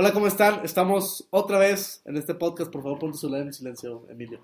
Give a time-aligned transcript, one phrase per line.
[0.00, 0.60] Hola, ¿cómo están?
[0.64, 2.70] Estamos otra vez en este podcast.
[2.70, 4.38] Por favor, pon tu celular en silencio, Emilio.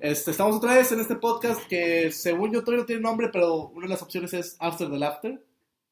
[0.00, 3.68] Este, estamos otra vez en este podcast que, según yo, todavía no tiene nombre, pero
[3.68, 5.40] una de las opciones es After the Laughter.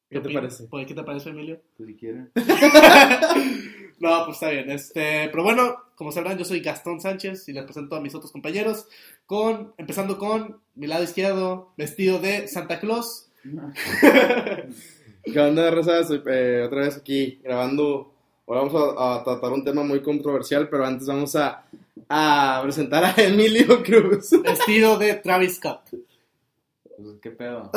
[0.09, 0.65] ¿Qué te parece?
[0.65, 1.61] Pues, ¿Qué te parece, Emilio?
[1.77, 2.31] Pues si quieren.
[3.99, 4.69] No, pues está bien.
[4.69, 8.33] Este, pero bueno, como sabrán, yo soy Gastón Sánchez y les presento a mis otros
[8.33, 8.87] compañeros.
[9.25, 13.29] Con, empezando con mi lado izquierdo, vestido de Santa Claus.
[15.23, 16.03] ¿Qué onda, Rosa?
[16.03, 18.16] Soy eh, otra vez aquí grabando.
[18.47, 21.65] Ahora vamos a, a tratar un tema muy controversial, pero antes vamos a,
[22.09, 24.29] a presentar a Emilio Cruz.
[24.41, 25.81] Vestido de Travis Scott.
[25.91, 27.69] Pues, ¿qué pedo?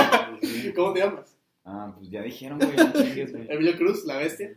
[0.76, 1.36] ¿Cómo te llamas?
[1.64, 3.46] ah, pues ya dijeron, güey, no chingues, güey.
[3.50, 4.56] Emilio Cruz, la bestia.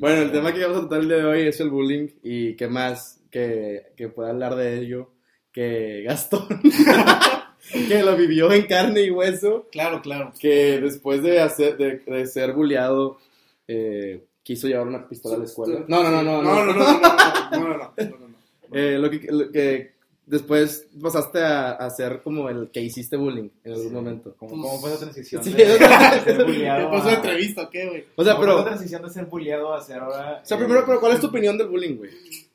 [0.00, 2.56] Bueno, el tema que vamos a tratar el día de hoy es el bullying y
[2.56, 5.10] qué más que, que pueda hablar de ello
[5.52, 6.48] que Gastón,
[7.88, 10.32] que lo vivió en carne y hueso, Claro, claro.
[10.40, 13.18] que después de, hacer, de, de ser bulleado
[13.68, 15.84] eh, quiso llevar una pistola a la escuela.
[15.88, 16.42] No, no, no, no.
[16.42, 16.84] No, no, no, no,
[17.50, 19.10] no, no, no, lo,
[19.50, 19.92] que,
[20.26, 24.34] después pasaste a, hacer como el que hiciste bullying en algún momento.
[24.38, 25.44] ¿Cómo, fue la transición?
[25.44, 25.78] Sí, ¿Qué
[26.90, 28.04] pasó entrevista o qué, güey?
[28.16, 28.52] O sea, pero...
[28.52, 30.40] ¿Cómo fue la transición de ser bulleado a ser ahora...?
[30.42, 32.10] O sea, primero, pero ¿cuál es tu opinión del bullying, güey?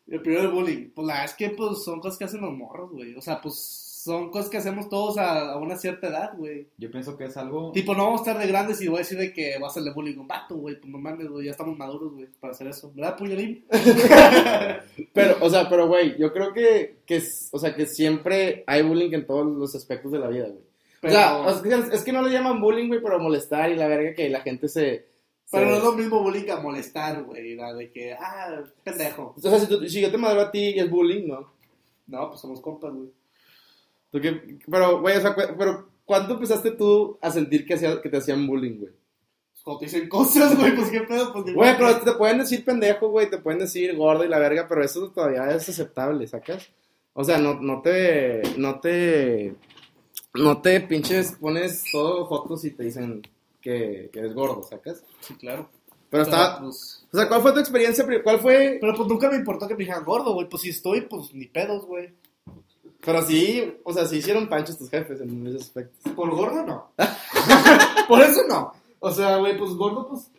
[0.08, 0.89] El primero del bullying.
[0.95, 3.15] Pues la verdad es que pues, son cosas que hacen los morros, güey.
[3.15, 6.67] O sea, pues son cosas que hacemos todos a, a una cierta edad, güey.
[6.80, 7.72] Yo pienso que es algo...
[7.73, 9.69] Tipo, no vamos a estar de grandes y voy a decir de que va a
[9.69, 10.75] hacerle bullying un vato, güey.
[10.80, 11.45] Pues no mames, güey.
[11.45, 12.91] Ya estamos maduros, güey, para hacer eso.
[12.95, 13.64] ¿Verdad, Puñalín?
[15.14, 19.11] Pero, o sea, pero, güey, yo creo que, que, o sea, que siempre hay bullying
[19.14, 20.64] en todos los aspectos de la vida, güey.
[21.02, 23.88] Pero, O sea, es que, que no le llaman bullying, güey, pero molestar y la
[23.88, 25.05] verga que la gente se...
[25.52, 27.55] pero se- no es lo mismo bullying a molestar, güey.
[27.55, 29.33] La de que, ah, pendejo.
[29.38, 31.52] O sea, si, tú- si yo te madro a ti y es bullying, ¿no?
[32.08, 33.09] No, pues somos compas, güey.
[34.11, 38.09] ¿Tú qué- Pero, güey, o sea, pero ¿cuándo empezaste tú a sentir que, hacía- que
[38.09, 38.91] te hacían bullying, güey?
[39.52, 42.64] Pues Cuando te dicen cosas, güey, pues qué pedo, pues Güey, pero te pueden decir
[42.64, 46.69] pendejo, güey, te pueden decir gordo y la verga, pero eso todavía es aceptable, ¿sacas?
[47.14, 49.55] O sea, no, no te, no te,
[50.36, 53.21] no te pinches, pones todos fotos y te dicen
[53.60, 55.04] que, que eres gordo, ¿sacas?
[55.21, 55.67] Sí, claro.
[56.10, 58.05] Pero está, Pero, pues, o sea, ¿cuál fue tu experiencia?
[58.23, 58.77] ¿Cuál fue?
[58.80, 60.48] pero pues nunca me importó que me dijeran gordo, güey.
[60.48, 62.14] Pues si estoy, pues ni pedos, güey.
[63.03, 66.11] Pero sí, o sea, sí hicieron panchos tus jefes en esos aspectos.
[66.13, 66.91] Por gordo no.
[68.08, 68.73] Por eso no.
[68.99, 70.30] O sea, güey, pues gordo, pues,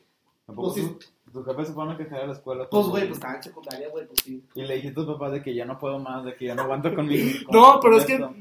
[0.46, 0.90] Tampoco pues, sí.
[0.92, 2.68] tu- Tus jefes se fueron a quejar a la escuela.
[2.70, 4.42] pues, güey, pues estaba en secundaria, güey, pues sí.
[4.54, 6.54] Y le dijiste a tus papás de que ya no puedo más, de que ya
[6.54, 7.38] no aguanto conmigo.
[7.52, 8.34] No, pero es que no,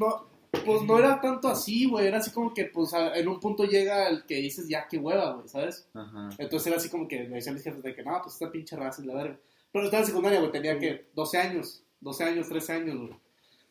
[0.66, 2.08] pues no era tanto así, güey.
[2.08, 4.98] Era así como que, pues, a- en un punto llega el que dices, ya, qué
[4.98, 5.88] hueva, güey, ¿sabes?
[5.94, 6.30] Ajá.
[6.38, 8.76] Entonces era así como que me decían mis jefes de que, no, pues esta pinche
[8.76, 9.38] raza es la verga.
[9.72, 13.14] Pero estaba en secundaria, güey, tenía que 12 años, 12 años, 13 años, güey.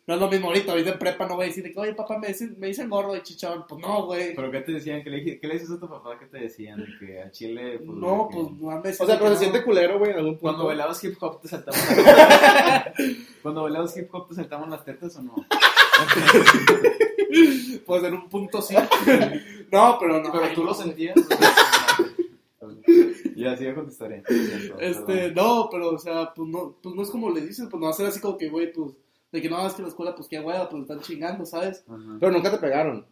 [0.06, 1.92] No es lo mismo ahorita, ahorita en prepa no voy a decir de que, oye,
[1.92, 3.64] papá, me dicen, me dicen gordo y chichón.
[3.68, 4.36] Pues no, güey.
[4.36, 5.02] ¿Pero qué te decían?
[5.02, 6.78] ¿Qué le, qué le dices a tu papá que te decían?
[6.78, 7.80] De que a Chile...
[7.84, 9.00] Pues, No, pues no andes.
[9.00, 9.40] O sea, pero se no.
[9.40, 10.42] siente culero, güey, en algún punto.
[10.42, 12.94] Cuando bailabas hip hop te saltaban las tetas.
[13.42, 15.34] Cuando bailabas hip hop te saltaban las tetas o no?
[17.84, 18.74] Pues en un punto sí.
[19.72, 20.32] no, pero no.
[20.32, 21.14] Pero ay, tú no, lo sentías.
[23.34, 24.22] y así contestaré.
[24.80, 27.86] Este, no, pero, o sea, pues no, pues no es como le dices, pues no
[27.86, 28.92] va a ser así como que, güey, pues,
[29.32, 31.84] de que no, es que la escuela, pues qué hueva, pues están chingando, ¿sabes?
[32.20, 33.06] Pero nunca te pegaron.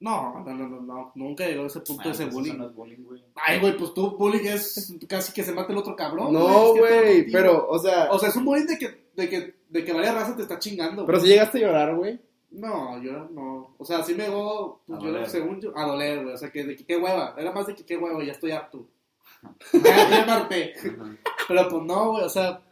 [0.00, 2.56] No, no, no, no, no, nunca llegó a ese punto de ese bullying.
[2.56, 3.24] No es bullying, güey.
[3.34, 6.32] Ay, güey, pues tú, bullying es casi que se mate el otro cabrón.
[6.32, 9.84] No, güey, pero, o sea, O sea, es un bullying de que, de que, de
[9.84, 11.04] que varias razas te está chingando.
[11.04, 12.20] pero si llegaste a llorar, güey.
[12.50, 13.74] No, yo no.
[13.76, 15.28] O sea, sí me llegó, pues, A yo, doler.
[15.28, 16.34] según yo, a doler, güey.
[16.34, 17.34] O sea, que de que qué hueva.
[17.36, 18.86] Era más de que qué hueva, ya estoy harto.
[19.72, 20.22] ya.
[20.22, 20.48] Ajá.
[21.48, 22.62] Pero pues no, güey, o sea,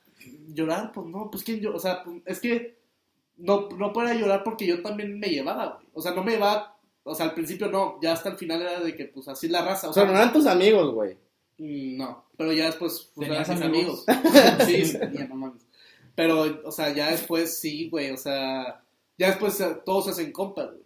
[0.49, 2.79] llorar, pues no, pues quién yo, o sea, pues, es que
[3.37, 5.87] no, no podía llorar porque yo también me llevaba, güey.
[5.95, 8.81] O sea, no me llevaba, o sea, al principio no, ya hasta el final era
[8.81, 9.89] de que, pues así es la raza.
[9.91, 11.15] O sea, sea, no eran tus amigos, güey.
[11.59, 14.05] mm, no, pero ya después, pues, ¿Tenías eran mis amigos?
[14.07, 14.07] amigos.
[14.67, 14.99] sí,
[15.29, 15.63] no mames.
[16.15, 18.83] Pero, o sea, ya después sí, güey, o sea,
[19.19, 20.85] ya después todos se hacen compas, güey.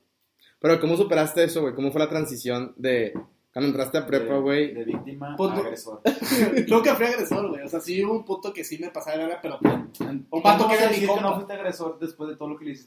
[0.59, 1.75] Pero ¿cómo superaste eso, güey?
[1.75, 3.15] ¿Cómo fue la transición de
[3.53, 4.75] cuando entraste a prepa, De- güey?
[4.75, 6.00] De víctima Pues a no- agresor.
[6.69, 7.62] Nunca fui agresor, güey.
[7.62, 10.43] O sea, sí hubo un punto que sí me pasaba de verga, pero un ¿Cómo
[10.43, 11.35] vato vas que era mi que no compa.
[11.35, 12.87] fuiste agresor después de todo lo que le hiciste?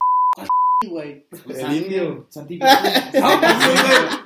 [0.90, 1.26] güey.
[1.30, 2.26] Pues, El Santi, indio.
[2.28, 2.60] Santi.
[2.60, 2.68] No,
[3.40, 3.70] pues sí,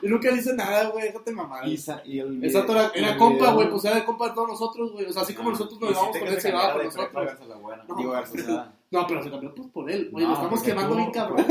[0.01, 0.11] güey.
[0.11, 1.03] Nunca le hice nada, güey.
[1.05, 1.67] Déjate mamar.
[1.67, 4.47] Y, y el Exacto, era, era el compa, güey, pues era de compa de todos
[4.47, 5.05] nosotros, güey.
[5.05, 7.47] O sea, así como Ah, nosotros nos llevamos con él, se llevaba con de nosotros.
[7.47, 7.83] La Buena.
[8.89, 9.05] No.
[9.05, 10.09] Pero se cambió pues por él.
[10.13, 11.45] No, lo estamos quemando bien cabrón.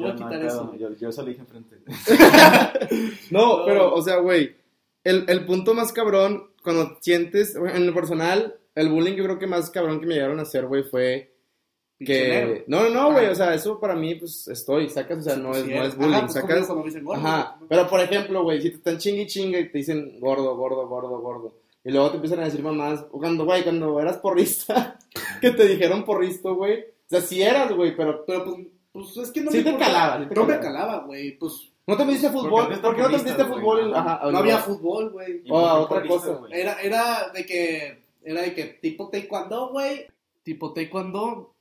[0.00, 0.06] No.
[0.06, 0.74] ¿Cómo Yo no, quitar pedo, eso?
[0.76, 1.76] Yo, yo se lo dije enfrente.
[3.30, 3.64] No, No.
[3.64, 4.56] pero, o sea, güey,
[5.04, 9.46] el, el punto más cabrón, cuando sientes, en lo personal, el bullying yo creo que
[9.46, 11.32] más cabrón que me llegaron a hacer, güey, fue
[11.98, 12.64] que...
[12.66, 15.52] No, no, no, güey, o sea, eso para mí, pues, estoy, sacas, o sea, no
[15.52, 16.76] es, Sí, no es ajá, bullying, pues, como sacas...
[16.76, 19.70] me dicen gordo, Ajá, pero por ejemplo, güey, si te están chingue y chingue y
[19.70, 21.54] te dicen gordo, gordo, gordo, gordo,
[21.84, 24.98] Y luego te empiezan a decir mamás, cuando, güey, cuando eras porrista,
[25.40, 26.80] que te dijeron porristo, güey.
[26.80, 28.66] O sea, sí eras, güey, pero Pero pues,
[29.04, 29.86] pues es que no Sí me te importa.
[29.92, 30.98] calaba, sí te No me calaba.
[31.04, 31.38] güey.
[31.38, 32.80] Pues no te metiste a fútbol.
[32.80, 33.94] ¿Por qué no te metiste a fútbol?
[33.94, 35.42] Ajá, no había fútbol, güey.
[35.44, 36.32] ¿Y O qué otra cosa.
[36.34, 36.52] güey?
[36.60, 40.06] Era, era de que, era de que tipo taekwondo, güey.
[40.42, 41.52] Tipo taekwondo,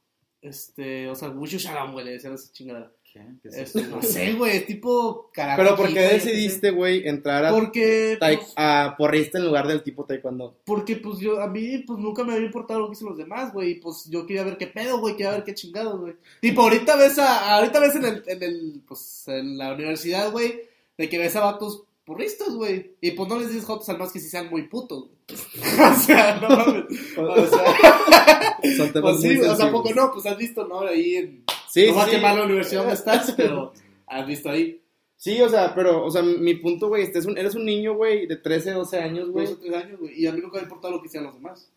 [0.41, 2.91] este, o sea, mucho sharam, güey, le decían esa chingada.
[3.15, 3.21] ¿Qué?
[3.41, 3.95] ¿Qué es Este, eso?
[3.95, 5.63] no sé, güey, es tipo karate.
[5.63, 9.83] Pero ¿por qué decidiste, güey, entrar a, Porque, tai- pues, a porrista en lugar del
[9.83, 10.57] tipo taekwondo?
[10.65, 13.53] porque, pues, yo, a mí, pues, nunca me había importado lo que hicieron los demás,
[13.53, 16.13] güey, y, pues, yo quería ver qué pedo, güey, quería ver qué chingados, güey.
[16.41, 20.63] Tipo, ahorita ves a, ahorita ves en el, en el, pues, en la universidad, güey,
[20.97, 24.11] de que ves a vatos porristas, güey, y pues no les dices jotos al más
[24.11, 25.15] que si sean muy putos, güey.
[25.91, 26.83] o sea, no mames.
[27.17, 30.81] O sea, Son temas pues sí, muy o sea, poco no, pues has visto, ¿no?
[30.81, 31.43] Ahí en,
[31.75, 32.21] Sí, no sí, más que sí.
[32.21, 33.73] mal la universidad donde estás, pero
[34.07, 34.81] has visto ahí.
[35.17, 37.95] Sí, o sea, pero, o sea, mi punto, güey, este es un, eres un niño,
[37.95, 39.45] güey, de 13, 12 años, güey.
[39.45, 41.27] Dos o tres años, güey, y a mí nunca me ha importado lo que hicieran
[41.27, 41.69] los demás.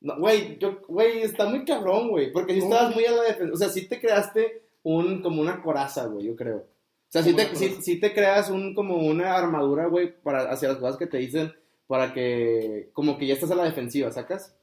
[0.00, 2.66] No, Güey, yo, güey, está muy cabrón, güey, porque si No.
[2.66, 6.26] estabas muy a la defensa, o sea, sí te creaste un, como una coraza, güey,
[6.26, 6.58] yo creo.
[6.58, 10.68] O sea, sí te, sí, sí te creas un, como una armadura, güey, para, hacia
[10.68, 11.52] las cosas que te dicen,
[11.86, 14.54] para que, como que ya estás a la defensiva, ¿sacas?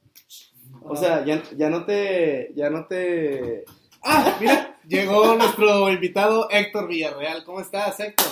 [0.82, 3.64] O sea, ya, ya no te, ya no te...
[4.04, 7.42] Ah, mira, llegó nuestro invitado Héctor Villarreal.
[7.44, 8.26] ¿Cómo estás, Héctor?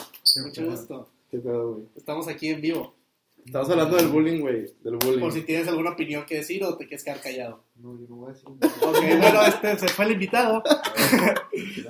[0.44, 1.08] Mucho gusto.
[1.30, 1.84] ¿Qué pedo, güey?
[1.96, 2.94] Estamos aquí en vivo.
[3.44, 5.19] Estamos hablando del bullying, güey, del bullying.
[5.19, 7.64] Por si tienes alguna opinión que decir o te quieres quedar callado.
[7.74, 8.60] No, yo no voy a decir Ok,
[9.20, 10.62] bueno, este se fue el invitado.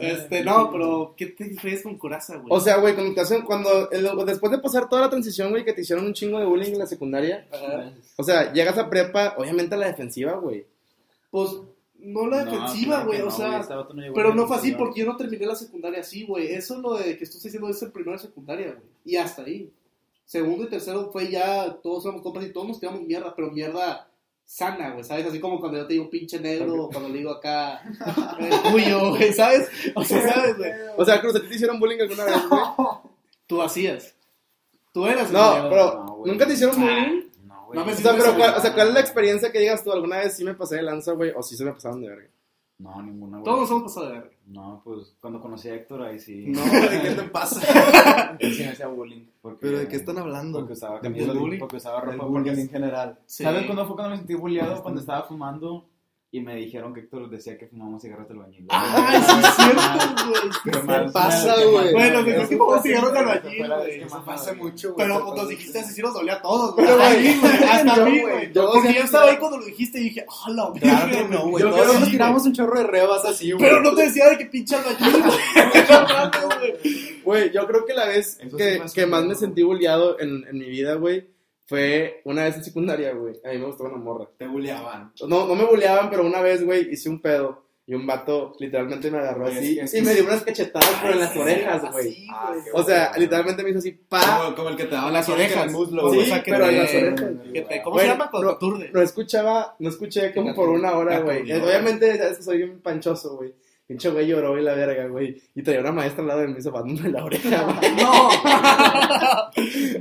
[0.01, 2.49] Este, no, pero ¿qué te refieres con coraza, güey?
[2.51, 5.65] O sea, güey, cuando, te hacen- cuando el- después de pasar toda la transición, güey,
[5.65, 7.93] que te hicieron un chingo de bullying en la secundaria, Ajá.
[8.17, 10.67] o sea, llegas a prepa, obviamente a la defensiva, güey.
[11.31, 11.51] pues
[12.03, 13.75] no la defensiva, güey, o sea, este
[14.15, 16.49] pero no fue así porque yo no terminé la secundaria así, güey.
[16.53, 18.83] Eso lo de que estás diciendo es el primero de secundaria, güey.
[19.05, 19.71] Y hasta ahí.
[20.25, 24.09] Segundo y tercero fue ya, todos somos compas y todos nos tiramos mierda, pero mierda
[24.45, 25.27] sana, güey, ¿sabes?
[25.27, 27.83] Así como cuando yo te digo pinche negro o cuando le digo acá
[28.39, 29.69] el tuyo, güey, ¿sabes?
[29.95, 30.71] O sea, ¿sabes, güey?
[30.97, 32.61] O sea, Cruz, ¿a ti te hicieron bullying alguna vez, güey?
[33.47, 34.15] Tú hacías.
[34.93, 35.71] Tú eras el No, negro.
[35.71, 36.23] pero.
[36.27, 37.23] ¿nunca te hicieron bullying?
[37.75, 37.87] No, güey.
[37.87, 39.93] No me sea, pero ¿cuál, o sea, ¿cuál es la experiencia que digas tú?
[39.93, 41.33] ¿Alguna vez sí me pasé de lanza, güey?
[41.37, 42.29] ¿O sí se me pasaron de verga?
[42.79, 43.45] No, ninguna, güey.
[43.45, 44.31] Todos nos hemos pasado de verga.
[44.47, 46.47] No, pues cuando conocí a Héctor ahí sí.
[46.49, 46.61] No,
[46.91, 48.37] ¿de qué te pasa?
[48.39, 49.27] Él sí me hacía bullying.
[49.41, 50.59] Porque, ¿Pero de qué están hablando?
[50.59, 51.59] Porque usaba ¿De bullying?
[51.61, 53.19] porque usaba ropa bullying en general.
[53.27, 53.45] Sí.
[53.45, 54.83] ¿Sabes cuándo fue cuando me sentí bulleado?
[54.83, 55.89] Cuando estaba fumando
[56.35, 58.67] y me dijeron que Héctor decía que fumamos cigarros del bañil.
[58.71, 60.43] Ay, sí es cierto, güey.
[60.65, 61.93] Qué pasa, güey?
[61.93, 63.99] Bueno, pues es que fue cigarros así, albañil, güey.
[64.01, 65.07] que pasa mucho, güey.
[65.07, 66.87] Pero nos dijiste así, sí nos dolía a todos, güey.
[66.87, 67.53] Pero, Hasta a mí, güey.
[67.53, 68.53] Hasta a yo, mí, güey, güey.
[68.55, 71.29] yo Porque yo estaba ahí cuando lo dijiste y dije, ah, la Claro verga, que
[71.29, 71.65] no, güey.
[71.65, 73.63] Creo nos que- tiramos un chorro de rebas así, güey.
[73.69, 75.37] Pero no te decía de que pinche albañil, güey.
[76.61, 77.13] Güey.
[77.25, 80.65] Güey, yo creo que la vez que, que más me sentí bulleado en, en mi
[80.69, 81.29] vida, güey,
[81.67, 83.35] fue una vez en secundaria, güey.
[83.45, 84.29] A mí me gustaba una morra.
[84.37, 85.13] Te bulleaban.
[85.27, 87.63] No, no me bulleaban, pero una vez, güey, hice un pedo.
[87.85, 90.89] Y un vato literalmente me agarró así es que- y es me dio unas cachetadas,
[91.03, 92.27] pero en las sí, orejas, güey.
[92.31, 93.23] Ah, qué O sea, bueno.
[93.23, 94.39] literalmente me hizo así, pa.
[94.45, 95.65] Como, como el que te daba las orejas.
[95.67, 96.21] el muslo, Sí, güey.
[96.21, 97.33] o sea, que pero en las orejas.
[97.53, 98.31] que te- ¿Cómo Güey, se llama?
[98.31, 98.79] Cuando no-.
[98.93, 101.43] No escuchaba, no escuché como por una hora, güey.
[101.43, 101.65] viola.
[101.65, 103.53] Obviamente, sabes que soy bien panchoso, güey.
[103.93, 105.41] Pinche güey lloró y la verga, güey.
[105.55, 107.93] Y traía una maestra al lado de mí zapándome la oreja, güey.
[108.03, 108.29] No.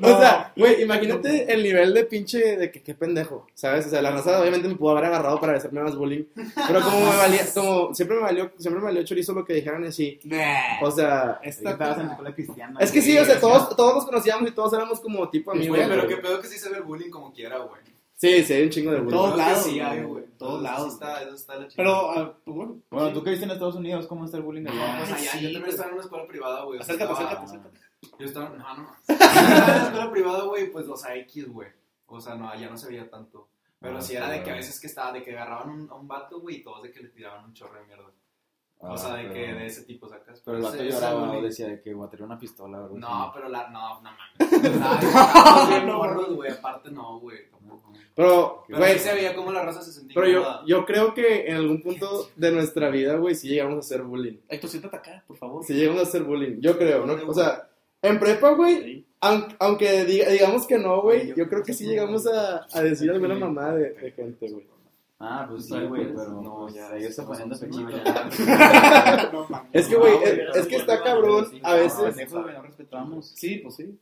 [0.01, 3.85] O sea, güey, imagínate el nivel de pinche de que qué pendejo, ¿sabes?
[3.87, 6.23] O sea, la raza obviamente me pudo haber agarrado para hacerme más bullying.
[6.67, 9.83] Pero como me valía, como siempre me valió, siempre me valió chorizo lo que dijeran
[9.83, 10.19] así.
[10.23, 10.81] Nah.
[10.81, 12.79] O sea, Es que Esta en la escuela cristiana.
[12.79, 15.77] es que sí, o sea, todos, todos nos conocíamos y todos éramos como tipo amigos.
[15.77, 17.81] Güey, pero qué pedo que sí se ve el bullying como quiera, güey.
[18.21, 19.17] Sí, sí, hay un chingo de bullying.
[19.17, 19.81] Todos lados, sí güey.
[19.81, 20.23] hay, güey.
[20.37, 21.75] Todos lados, sí está, eso está la chingada.
[21.77, 22.77] Pero, ah, pues bueno.
[22.91, 24.97] Bueno, tú que viste en Estados Unidos, ¿cómo está el bullying allá?
[24.99, 25.69] Pues allá, sí, yo también güey.
[25.71, 26.79] estaba en una escuela privada, güey.
[26.79, 27.79] Acércate, estaba- acércate, acércate.
[28.19, 28.95] Yo estaba, no, no.
[29.07, 31.69] Estaba en la escuela privada, güey, pues, o sea, X, güey.
[32.07, 33.47] O sea, no, allá no se veía tanto.
[33.79, 35.95] Pero Ah, sí era de que a veces que estaba, de que agarraban un, a
[35.95, 38.05] un vato, güey, y todos de que le tiraban un chorro de mierda.
[38.83, 40.41] Ah, o sea, de pero- que de ese tipo sacas.
[40.43, 42.95] Pero el vato Ese- ese lloraba o decía de que guatería una pistola, ¿verdad?
[42.95, 44.53] No, pero la, no, no mames.
[44.63, 47.37] Estábamos bien morros, güey, aparte no, güey.
[47.51, 47.93] tampoco.
[48.15, 51.45] Pero, Pero güey, se veía cómo la raza se sentía pero yo, yo creo que
[51.47, 54.37] en algún punto de nuestra vida, güey, sí llegamos a hacer bullying.
[54.49, 55.63] Héctor, siéntate acá, por favor.
[55.63, 56.59] Sí llegamos a hacer bullying.
[56.59, 57.13] Yo creo, ¿no?
[57.27, 57.69] O sea,
[58.01, 59.05] en prepa, güey, Sí.
[59.59, 63.09] aunque diga- digamos que no, güey, Yo yo creo que sí llegamos a, a decir
[63.11, 64.65] alguna mamá de, de gente, güey.
[65.23, 67.89] Ah, pues sí, Pues, güey, pues, pero no, ya, ya, ya está no, poniendo pechito.
[69.73, 70.13] Es que, güey,
[70.55, 72.31] es, que está cabrón a veces.
[72.33, 73.27] no respetamos.
[73.35, 73.99] Sí, pues sí.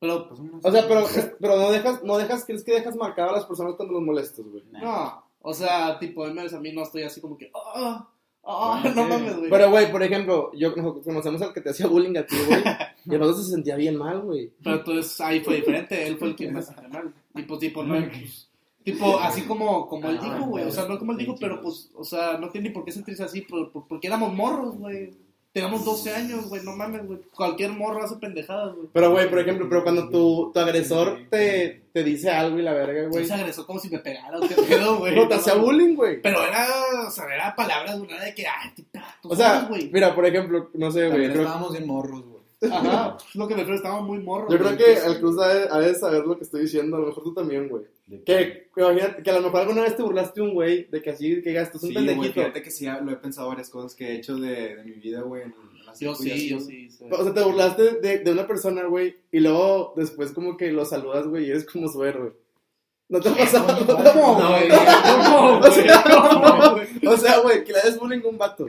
[0.00, 1.06] Pero, Pues unos- O sea, pero,
[1.40, 4.44] pero no dejas, no dejas, ¿crees que dejas marcado a las personas cuando los molestas,
[4.46, 4.62] güey?
[4.72, 5.24] No.
[5.40, 7.50] O sea, tipo, al menos a mí no estoy así como que.
[7.54, 8.08] ah,
[8.44, 9.50] ah, Bueno, no mames, güey.
[9.50, 12.62] Pero, güey, por ejemplo, yo conocemos al que te hacía bullying a ti, güey,
[13.06, 14.52] y a nosotros se sentía bien mal, güey.
[14.62, 16.06] Pero entonces ahí fue diferente.
[16.06, 17.12] Él fue el que me salió mal.
[17.34, 17.94] Y pues, tipo, no.
[17.94, 18.50] Pues,
[18.84, 20.64] Tipo, así como, como él dijo, güey.
[20.66, 22.92] O sea, no como él dijo, pero pues, o sea, no tiene ni por qué
[22.92, 25.14] sentirse así, por- por- porque éramos morros, güey.
[25.54, 27.20] Teníamos 12 años, güey, no mames, güey.
[27.34, 28.88] Cualquier morro hace pendejadas, güey.
[28.92, 32.72] Pero, güey, por ejemplo, pero cuando tu, tu agresor te, te dice algo y la
[32.72, 35.14] verga, Güey, se agresó como si me pegara, o qué pedo, güey.
[35.14, 36.20] No te hacía bullying, güey.
[36.20, 36.66] Pero era,
[37.06, 39.88] o sea, era palabras, güey, de que, ay, pato, O sea, güey.
[39.92, 41.28] mira, por ejemplo, no sé, güey.
[41.30, 42.34] Creo- estábamos bien morros, güey.
[42.72, 44.50] Ajá, es lo que me refiero, estábamos muy morros.
[44.50, 47.22] Yo creo que el Cruz ha de saber lo que estoy diciendo, a lo mejor
[47.22, 47.84] tú también, güey.
[48.06, 51.10] Que, que imagínate, que a lo mejor alguna vez te burlaste un güey, de que
[51.10, 52.34] así, que gastas un Sí, güey, pendejito.
[52.34, 55.22] fíjate que sí, lo he pensado varias cosas que he hecho de, de mi vida,
[55.22, 55.42] güey.
[55.44, 56.66] en- en la Yo sí, así, yo güey.
[56.68, 56.90] sí.
[56.90, 57.04] sí.
[57.10, 60.84] O sea, te burlaste de, de una persona, güey, y luego después como que lo
[60.84, 62.34] saludas, güey, y eres como su héroe.
[63.08, 63.66] ¿No te ha pasado?
[63.80, 64.48] ¿No ¿Cómo, pasado?
[64.48, 64.68] güey?
[65.24, 65.72] ¿Cómo, O güey?
[65.72, 67.06] sea, ¿Cómo, güey?
[67.06, 68.66] O sea, güey, que le des bullying a un vato.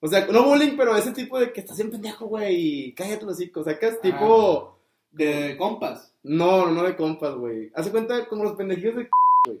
[0.00, 2.54] O sea, no bullying, pero ese tipo de que estás bien pendejo, güey,
[2.88, 3.62] y cállate los hocico.
[3.64, 4.73] Sacas tipo...
[5.14, 6.12] De compas.
[6.22, 7.70] No, no de compas, güey.
[7.74, 9.08] Hace cuenta como los pendejillos de
[9.46, 9.60] güey.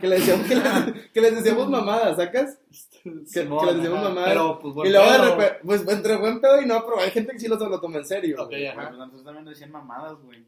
[0.00, 2.58] Que les decíamos, que les, que les decíamos mamadas, ¿sacas?
[3.02, 4.28] Que, que les decíamos mamadas.
[4.28, 4.90] Pero, pues, bueno.
[4.90, 7.48] y luego de repente, pues entre buen pedo y no, pero hay gente que sí
[7.48, 8.42] lo, lo toma en serio.
[8.42, 8.66] Ok, güey.
[8.66, 8.88] ajá.
[8.88, 10.46] Pues nosotros también nos decían mamadas, güey.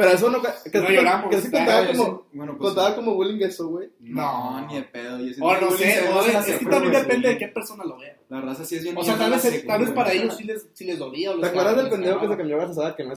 [0.00, 0.40] Pero eso no.
[0.42, 1.30] Que, No lloramos.
[1.30, 3.90] que sí contaba Ah, como, sí- bueno, pues, contaba como bullying eso, güey.
[4.00, 5.18] No, ni de pedo.
[5.18, 7.98] Yo O que no sé, o la es que también depende de qué persona lo
[7.98, 8.16] vea.
[8.30, 10.66] La raza sí es bien O sea, tal vez, tal vez para ellos sí les,
[10.72, 11.32] sí les dolía.
[11.32, 12.96] o ¿Te acuerdas del pendejo que se cambió a Garzazada?
[12.96, 13.16] Que no es.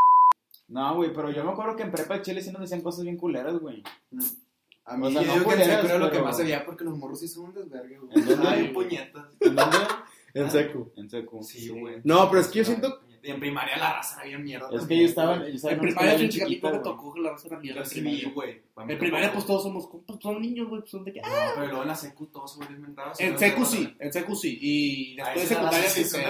[0.68, 3.04] No, güey, pero yo me acuerdo que en prepa de Chile sí nos decían cosas
[3.04, 3.82] bien culeras, güey.
[4.86, 6.44] A mí O sea, yo no digo que culeras, secu era lo que más se
[6.44, 8.12] veía porque los morros sí son un desvergue, güey.
[8.18, 8.48] ¿En dónde?
[8.48, 9.26] Ay, puñetas.
[9.40, 9.78] ¿En dónde?
[10.34, 10.92] En secu.
[10.98, 11.44] En secu.
[11.44, 12.02] Sí, güey.
[12.04, 13.00] No, pero es que yo siento.
[13.26, 14.68] Y en primaria la raza era bien mierda.
[14.74, 17.48] Es que yo estaba, yo estaba En primaria, chiquita, no me tocó que la raza
[17.48, 17.80] era mierda.
[17.80, 18.32] Yo en sí, primaria.
[18.34, 18.62] güey.
[18.90, 21.22] En primaria, pues todos somos compas, son niños, güey, pues son de que.
[21.24, 23.18] Ah, No, pero luego en la secu todos son desmentados.
[23.22, 24.58] en secu sí, en secu sí.
[24.62, 26.22] Y después de secundaria sí se.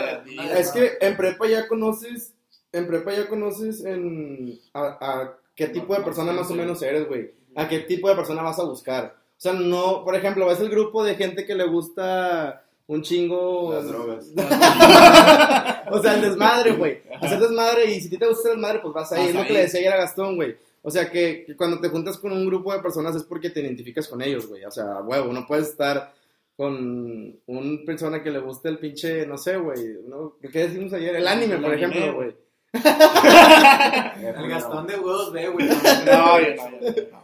[0.60, 2.36] Es que en prepa ya conoces.
[2.72, 4.60] En prepa ya conoces en.
[4.76, 7.32] A qué tipo de persona más o menos eres, güey.
[7.56, 9.16] A qué tipo de persona vas a buscar.
[9.36, 10.04] O sea, no.
[10.04, 13.74] Por ejemplo, ves el grupo de gente que le gusta un chingo.
[13.74, 14.28] Las drogas.
[15.92, 17.02] O sea, el desmadre, güey.
[17.22, 19.28] Hacer desmadre y si a ti te gusta el desmadre, pues vas ahí.
[19.28, 20.56] Es lo que le decía ayer a Gastón, güey.
[20.82, 23.60] O sea, que, que cuando te juntas con un grupo de personas es porque te
[23.62, 24.66] identificas con ellos, güey.
[24.66, 26.14] O sea, huevo, no puedes estar
[26.58, 29.98] con una persona que le guste el pinche, no sé, güey.
[30.08, 30.36] ¿no?
[30.42, 31.16] ¿Qué decimos ayer?
[31.16, 32.30] El anime, El por anime, ejemplo, güey.
[32.32, 32.38] güey.
[34.44, 35.68] El Gastón de huevos ve, güey.
[36.06, 37.23] No, yo no, yo no.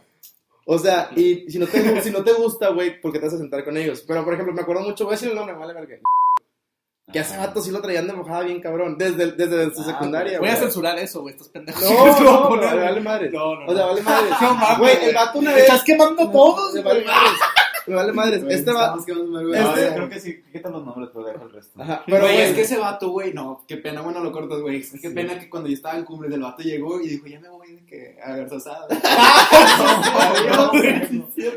[0.72, 3.38] O sea, y si no te, si no te gusta, güey, porque te vas a
[3.38, 4.04] sentar con ellos.
[4.06, 5.96] Pero, por ejemplo, me acuerdo mucho, voy a decir el nombre, vale, verga.
[7.12, 10.38] Que ese vato sí lo traían de mojada bien cabrón, desde, desde su Ah, secundaria,
[10.38, 10.62] Voy a güey.
[10.62, 11.82] censurar eso, güey, estos pendejos.
[11.82, 12.84] No, no, poner, güey.
[12.84, 13.30] vale madre.
[13.30, 14.28] No, no, O sea, vale madre.
[14.40, 15.14] No mames, Güey, el güey.
[15.14, 15.62] vato una vez.
[15.64, 17.14] estás quemando todos, Me vale güey.
[17.90, 18.44] Me vale madres.
[18.48, 18.96] Este va.
[18.98, 19.12] Este-
[19.94, 21.82] creo que sí, quita los nombres, pero deja el resto.
[21.82, 24.76] Ajá, Pero, güey, es que ese vato, güey, no, qué pena, bueno, lo cortas, güey.
[24.80, 27.26] Es que qué pena que cuando yo estaba en cumbre del vato llegó y dijo,
[27.26, 28.86] ya me voy de que a Garzazada.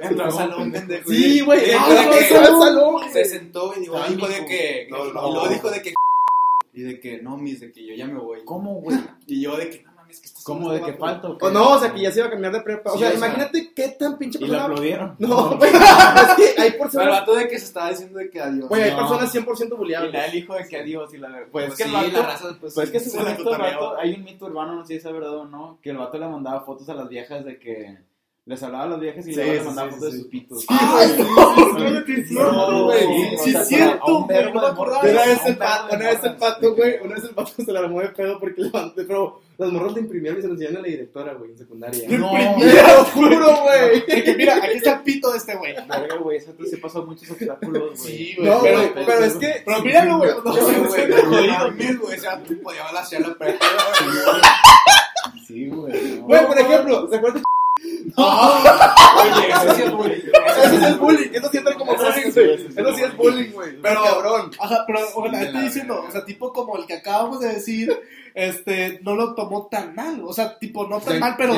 [0.01, 1.09] Entró al salón, pendejo.
[1.09, 1.65] Sí, güey.
[1.65, 3.09] Se va al salón, güey.
[3.11, 5.93] Se sentó y dijo, Ay, dijo de que, y luego dijo de que,
[6.73, 8.39] y de que, no, mis, de que yo ya me voy.
[8.43, 8.97] ¿Cómo, güey?
[9.27, 10.71] Y yo de que, no mames, que estás ¿Cómo?
[10.71, 11.29] ¿De qué falta?
[11.29, 11.45] o qué?
[11.45, 12.91] O no, o sea, que ya se iba a cambiar de prepa.
[12.91, 14.65] O Sí, sea, o sea, imagínate qué tan pinche Y le persona.
[14.65, 15.15] aplaudieron.
[15.19, 15.71] No, güey.
[15.73, 17.07] Es que hay Pero el personas.
[17.19, 18.69] vato de que se estaba diciendo de que adiós.
[18.69, 18.97] Güey, hay No.
[18.97, 20.25] personas 100% Y le buleables.
[20.27, 21.47] el hijo de que adiós y la verdad.
[21.51, 23.27] Pues, Pues es que sí, el vato, la raza, pues, Pues es que se según
[23.27, 25.97] esto, vato, hay un mito urbano, no sé si es verdad o no, que el
[25.97, 27.97] vato le mandaba fotos a las viejas de que
[28.45, 30.15] les hablaba a las viejas y Sí, luego le sí, mandaba sí, fotos sí.
[30.17, 30.65] de sus pitos.
[30.67, 31.15] Ay,
[32.29, 33.37] no, güey.
[33.43, 34.73] sí, es cierto, güey, no me de acordaba.
[34.73, 37.29] morras, Una vez el pato, de una vez el morras, pato, güey, una vez el
[37.29, 40.47] pato se la armó de pedo porque levanté, pero los morros le imprimieron y se
[40.47, 42.09] lo enseñaron a la directora, güey, en secundaria.
[42.19, 44.03] No, Te lo juro, güey.
[44.07, 45.73] Es que mira, aquí está el pito de este güey.
[45.75, 48.17] Verga, güey, eso te se pasó muchos obstáculos, güey.
[48.17, 48.49] Sí, güey.
[48.49, 49.63] No, pero, güey, pero es que.
[49.65, 50.31] pero míralo, güey.
[50.43, 51.99] No, Sí, güey, jodido.
[52.01, 52.17] güey.
[52.17, 53.65] O sea, tú podías balancear la prepa.
[55.47, 56.17] Sí, güey.
[56.17, 57.43] Güey, por ejemplo, ¿se acuerdan?
[58.15, 60.21] Oye, eso sí es bullying.
[60.33, 62.53] Eso sí es bullying, eso sí entra como bullying, güey.
[62.77, 63.81] Eso sí es bullying, güey.
[63.81, 64.51] Pero- cabrón.
[64.59, 67.91] Ajá, pero o sea, estoy diciendo, o sea, tipo como el que acabamos de decir,
[68.33, 70.21] este, no lo tomó tan mal.
[70.25, 71.55] O sea, tipo, no tan mal, pero.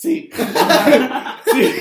[0.00, 0.30] Sí.
[1.52, 1.72] Sí.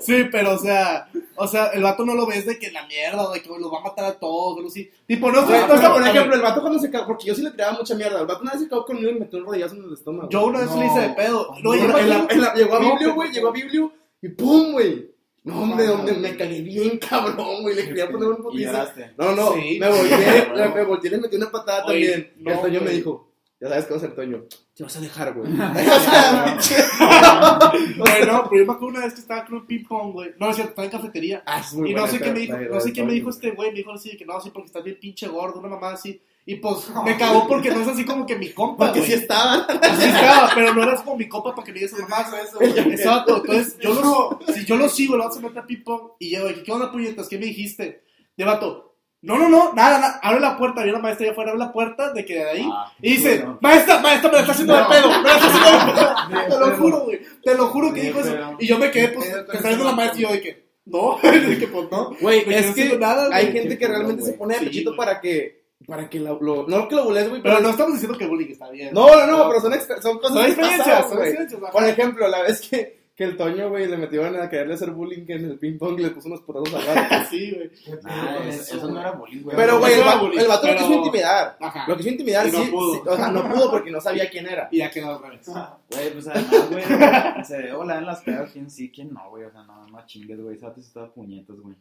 [0.00, 0.24] sí.
[0.30, 3.32] Pero o sea, o sea, el vato no lo ves de que la mierda, o
[3.32, 4.90] de que lo va a matar a todos, o algo así.
[5.06, 5.46] Tipo, no, no,
[5.94, 8.20] por ejemplo, el vato cuando se cagó, porque yo sí le tiraba mucha mierda.
[8.20, 10.28] El vato una vez se cagó conmigo y me metió un rodillazo en el estómago.
[10.28, 10.80] Yo una vez No.
[10.80, 11.48] le hice de pedo.
[11.62, 13.92] No, yo en la- en la- en la- llegó a Biblio, güey, llegó a Biblio
[14.20, 15.10] y ¡pum, güey!
[15.44, 17.74] No, hombre, no, me cagué bien cabrón, güey.
[17.74, 19.12] Le quería poner un lloraste.
[19.16, 19.78] No, no, Sí.
[19.80, 22.32] me volteé, me, volteé y le metí una patada Oye, también.
[22.40, 23.29] no, y el Toño me dijo,
[23.60, 24.44] ya sabes qué va a hacer Toño.
[24.74, 25.52] Te vas a dejar, güey.
[27.98, 30.30] Bueno, pero yo me acuerdo una vez que estaba con un ping-pong, güey.
[30.38, 31.42] No, es cierto, estaba en cafetería.
[31.46, 33.50] Ah, es muy Y no sé qué me dijo, no sé qué me dijo este
[33.50, 36.20] güey, me dijo así, que no, sí, porque estás bien pinche gordo, una mamá así.
[36.46, 39.64] Y pues me cagó porque no es así como que mi compa, Porque sí estaban.
[39.82, 42.32] Así estaba, pero no eras como mi compa para que me digas mamás.
[42.60, 46.30] Exacto, entonces yo lo, si yo lo sigo, lo vas a meter a ping-pong y
[46.30, 47.28] yo, de que, ¿qué onda, puñetas?
[47.28, 48.04] ¿Qué me dijiste?
[48.36, 48.89] De vato,
[49.22, 51.72] no, no, no, nada, nada, abre la puerta, había una maestra allá afuera, abre la
[51.72, 53.58] puerta de que de ahí, Ah, y dice, bueno.
[53.60, 54.88] maestra, maestra, me la está haciendo de No.
[54.88, 56.14] pedo, me la está haciendo de pedo,
[56.48, 59.28] te lo juro, güey, te lo juro que dijo eso, y yo me quedé, pues,
[59.28, 62.44] que está viendo la maestra y yo de que, no, de que pues no, Güey,
[62.48, 64.96] es no que nada, hay gente que realmente se pone de Sí, pechito güey.
[64.98, 67.92] para que, para que lo, lo- no que lo bules, güey, pero pero, no estamos
[67.94, 68.92] diciendo que bullying está bien.
[68.94, 69.72] no, no, no, pero son,
[70.02, 71.60] son cosas son experiencias, son experiencias.
[71.72, 75.26] Por ejemplo, la vez que, que el Toño, güey, le metieron a quererle hacer bullying
[75.28, 77.26] en el ping pong y le puso unos putazos al vato.
[77.30, 77.70] Sí, güey.
[78.02, 79.56] Ah, eso, eso no era bullying, güey.
[79.58, 81.56] Pero, güey, el, bullying, el vato lo quiso intimidar.
[81.60, 81.84] Ajá.
[81.86, 82.94] Lo quiso intimidar, Y no sí, pudo.
[82.94, 84.68] sí, O sea, no pudo porque no sabía quién era.
[84.70, 85.46] Y ya quedó otra vez.
[85.46, 89.44] Güey, pues además, güey, se debe volar en las pedas, quién sí, quién no, güey,
[89.44, 91.74] o sea, no, no chingues, güey, ese estaba puñetas, güey.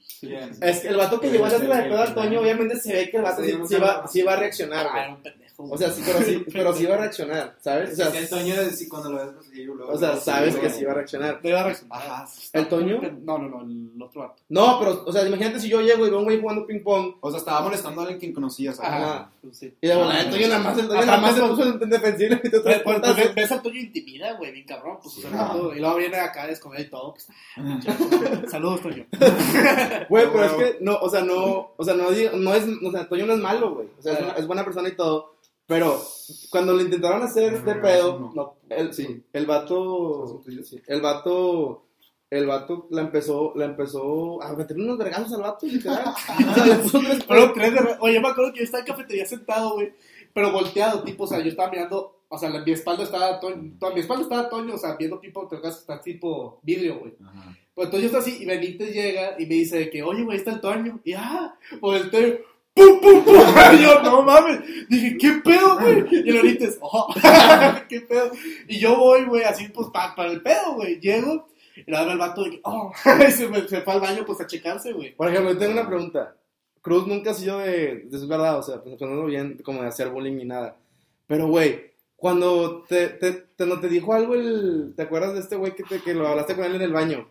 [0.60, 2.92] Es que el vato que llegó a hacerse la de pedo al Toño, obviamente se
[2.92, 5.34] ve que el vato sí, sí va, sí va a reaccionar, Ah, güey.
[5.62, 7.92] O sea, sí, pero sí, pero sí va a reaccionar, ¿sabes?
[7.92, 10.70] O sea, el Toño, sí, cuando lo ves, pues, sí, luego- o sea, sabes que
[10.70, 11.42] sí va a reaccionar.
[11.42, 11.98] Te iba a reaccionar.
[12.02, 12.28] Ajá.
[12.54, 13.02] ¿El Toño?
[13.24, 14.42] No, no, no, el otro vato.
[14.50, 16.82] No, pero, o sea, imagínate si yo llego y veo a un güey jugando ping
[16.82, 18.80] pong O sea, estaba molestando a alguien que conocías.
[18.80, 18.96] ajá.
[18.98, 19.32] Ajá.
[19.42, 19.74] Pues sí.
[19.82, 22.36] y de volada el Toño nada más, el Toño nada más se puso en defensiva
[22.36, 24.98] y metió Pues, pues, ves, al Toño intimida, güey, bien cabrón.
[25.02, 25.50] Pues, o sea, Ah.
[25.54, 25.76] todo.
[25.76, 27.14] Y luego viene acá a descomer y todo.
[27.14, 27.28] Pues,
[28.52, 29.06] saludos, Toño.
[30.10, 32.92] Güey, pero es que no, o sea, no, o sea, no, digo- no es, o
[32.92, 33.88] sea, Toño no es malo, güey.
[33.98, 35.36] O sea, es buena persona y todo.
[35.70, 36.02] Pero
[36.50, 40.42] cuando le intentaron hacer de pedo, no, el, sí, el vato,
[40.88, 41.86] el vato,
[42.32, 46.12] el vato la empezó, la empezó a meter unos vergazos al vato, literal.
[47.28, 47.80] Pero tres de...
[48.00, 49.94] Oye, me acuerdo que yo estaba en cafetería sentado, güey.
[50.34, 52.24] Pero volteado, tipo, o sea, yo estaba mirando...
[52.30, 53.74] O sea, mi espalda estaba Toño.
[53.94, 57.14] mi espalda estaba Toño, o sea, viendo tipo, te está tipo vidrio, güey.
[57.76, 60.52] Pues entonces yo estoy así y Benítez llega y me dice que, oye, güey, está
[60.52, 61.00] el Toño.
[61.04, 62.40] Y ah, Toño,
[62.74, 63.36] ¡pum, pum, pum!
[63.74, 64.60] Y yo, no mames.
[64.90, 66.06] Dije, ¿qué pedo, güey?
[66.12, 67.14] Y el Benítez, oh,
[67.90, 68.32] ¿qué pedo?
[68.68, 71.00] Y yo voy, güey, así pues pa- para el pedo, güey.
[71.00, 72.92] Llego y luego el vato que, oh,
[73.28, 75.16] y se, me, se fue al baño pues a checarse, güey.
[75.16, 76.36] Por ejemplo, tengo una pregunta.
[76.82, 79.90] Cruz nunca ha sido de, de su verdad, o sea, pues, pensando bien, como de
[79.90, 80.78] hacer bullying ni nada.
[81.28, 85.58] Pero, güey, cuando te, te, te, no te dijo algo el, ¿te acuerdas de este
[85.58, 87.28] güey que, que lo hablaste con él en el baño?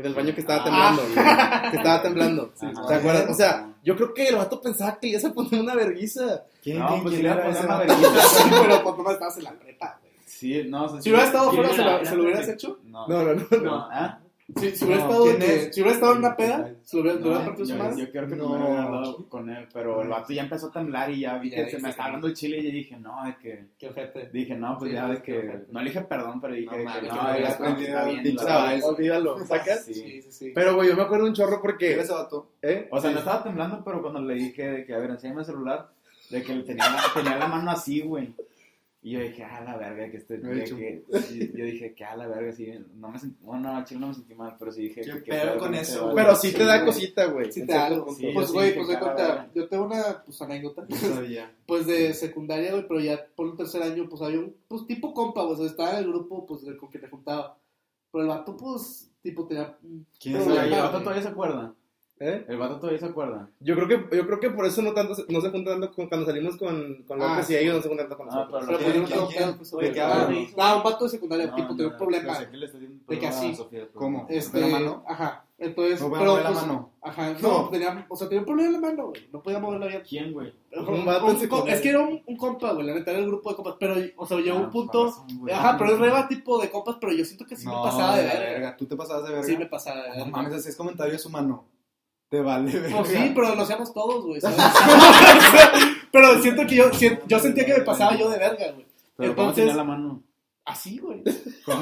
[0.00, 0.64] En el baño que estaba Ah.
[0.64, 2.52] temblando, güey, que estaba temblando.
[2.58, 3.30] Sí, ¿Te acuerdas?
[3.30, 6.44] O sea, yo creo que el vato pensaba que le ibas a poner una verguiza.
[6.62, 8.20] ¿Quién, No, quién, pues quién le era ponen ese una vergüenza.
[8.28, 10.12] Sí, pero pues no estabas en la prepa, güey.
[10.26, 12.22] Sí, no, o sea, Si sí- hubiera estado fuera, era- ¿se lo- era se lo
[12.22, 12.78] hubieras hecho?
[12.84, 13.56] No, No, no, no.
[13.62, 14.18] no, ¿ah?
[14.56, 16.58] Si, si hubiera No, estado, ¿quién de si hubiera estado en una peda,
[16.92, 17.96] lo hubiera, No, hubiera partido su yo, madre.
[18.04, 18.46] yo quiero que No.
[18.48, 21.70] hubiera hablado con él, pero el vato ya empezó a temblar y ya vi que
[21.70, 22.14] se me estaba no.
[22.16, 23.64] hablando el chile y yo dije, no, de que...
[23.78, 24.30] Qué ojete.
[24.32, 25.60] Dije, no, pues Sí, ya no, de que...
[25.70, 28.86] No le dije perdón, pero dije No que no, que ya.
[28.86, 29.84] Olvídalo, ¿sacas?
[29.84, 29.94] Sí.
[29.94, 30.52] Sí, sí.
[30.54, 32.00] Pero, güey, yo me acuerdo un chorro ¿Quién porque...
[32.00, 32.50] ese vato?
[32.62, 32.88] ¿Eh?
[32.90, 35.46] O sea, no estaba temblando, pero cuando le dije de que, a ver, enséñame el
[35.46, 35.88] celular,
[36.30, 38.32] de que tenía la, tenía la mano así, güey.
[39.02, 40.34] Y yo dije, ah, la verga, que este.
[40.34, 41.04] He que,
[41.54, 42.70] yo dije, que ah, la verga, sí.
[42.96, 45.22] No me sentí, bueno, no, al chile no me sentí mal, pero sí dije, ¿Qué
[45.22, 46.12] que pedo con eso?
[46.14, 47.50] Pero sí te da cosita, güey.
[47.50, 48.04] Sí te da algo.
[48.04, 50.86] pues, güey, sí pues de cuenta, "Cara, yo tengo una pues, anécdota.
[50.88, 51.50] No sabía.
[51.66, 55.14] Pues de secundaria, güey, pero ya por un tercer año, pues había un pues, tipo
[55.14, 57.56] compa, güey, o sea, estaba en el grupo, pues, con que te juntaba.
[58.12, 59.78] Pero el vato, pues, tipo, tenía...
[60.20, 61.74] ¿Quién es Pero, el vato todavía se acuerda.
[62.22, 62.44] ¿Eh?
[62.48, 63.48] El vato todavía se acuerda.
[63.60, 65.90] Yo creo que, yo creo que por eso no tanto, se- no se junta tanto
[65.94, 67.54] con, cuando salimos con, con Ah, López sí.
[67.54, 68.64] y ellos no se juntan tanto con Ah, nosotros.
[68.66, 69.42] Pero pues yo no ¿Quién, tengo quién?
[69.44, 69.92] pedo, pues, ¿De güey.
[69.94, 72.38] qué Ah, no, un vato de secundaria, No, tipo, no, tenía un problema.
[72.50, 73.54] Que le De que así.
[73.56, 74.26] Sofía, pero- ¿Cómo?
[74.28, 75.02] Este, ¿De la mano?
[75.08, 75.44] Ajá.
[75.56, 76.90] Entonces, No pero, mover la pues, mano.
[77.02, 77.48] Ajá, No.
[77.62, 79.28] no, tenía, o sea, tenía un problema en la mano, güey.
[79.32, 80.02] No podía moverla bien.
[80.06, 80.52] ¿Quién, güey?
[80.76, 81.74] Un vato secundaria.
[81.74, 83.94] es que era un, un compa, güey, la neta era el grupo de compas, pero,
[84.16, 85.54] o sea, llegó Ah, un punto, güey.
[85.54, 88.24] ajá, pero es reba tipo de compas, pero yo siento que sí me pasaba de
[88.24, 88.76] verga.
[88.76, 89.44] ¿Tú te pasabas de verga?
[89.46, 90.30] Sí me pasaba de No verga.
[90.30, 91.64] mames, hacías comentarios humano.
[92.30, 92.98] Te vale, verga.
[92.98, 94.40] Pues sí, pero lo hacíamos todos, güey.
[96.12, 96.84] pero siento que yo,
[97.26, 98.86] yo sentía que me pasaba yo de verga, güey.
[99.16, 100.22] Pero ¿cómo Entonces- tenía la mano?
[100.64, 101.24] Así, güey.
[101.64, 101.80] Como,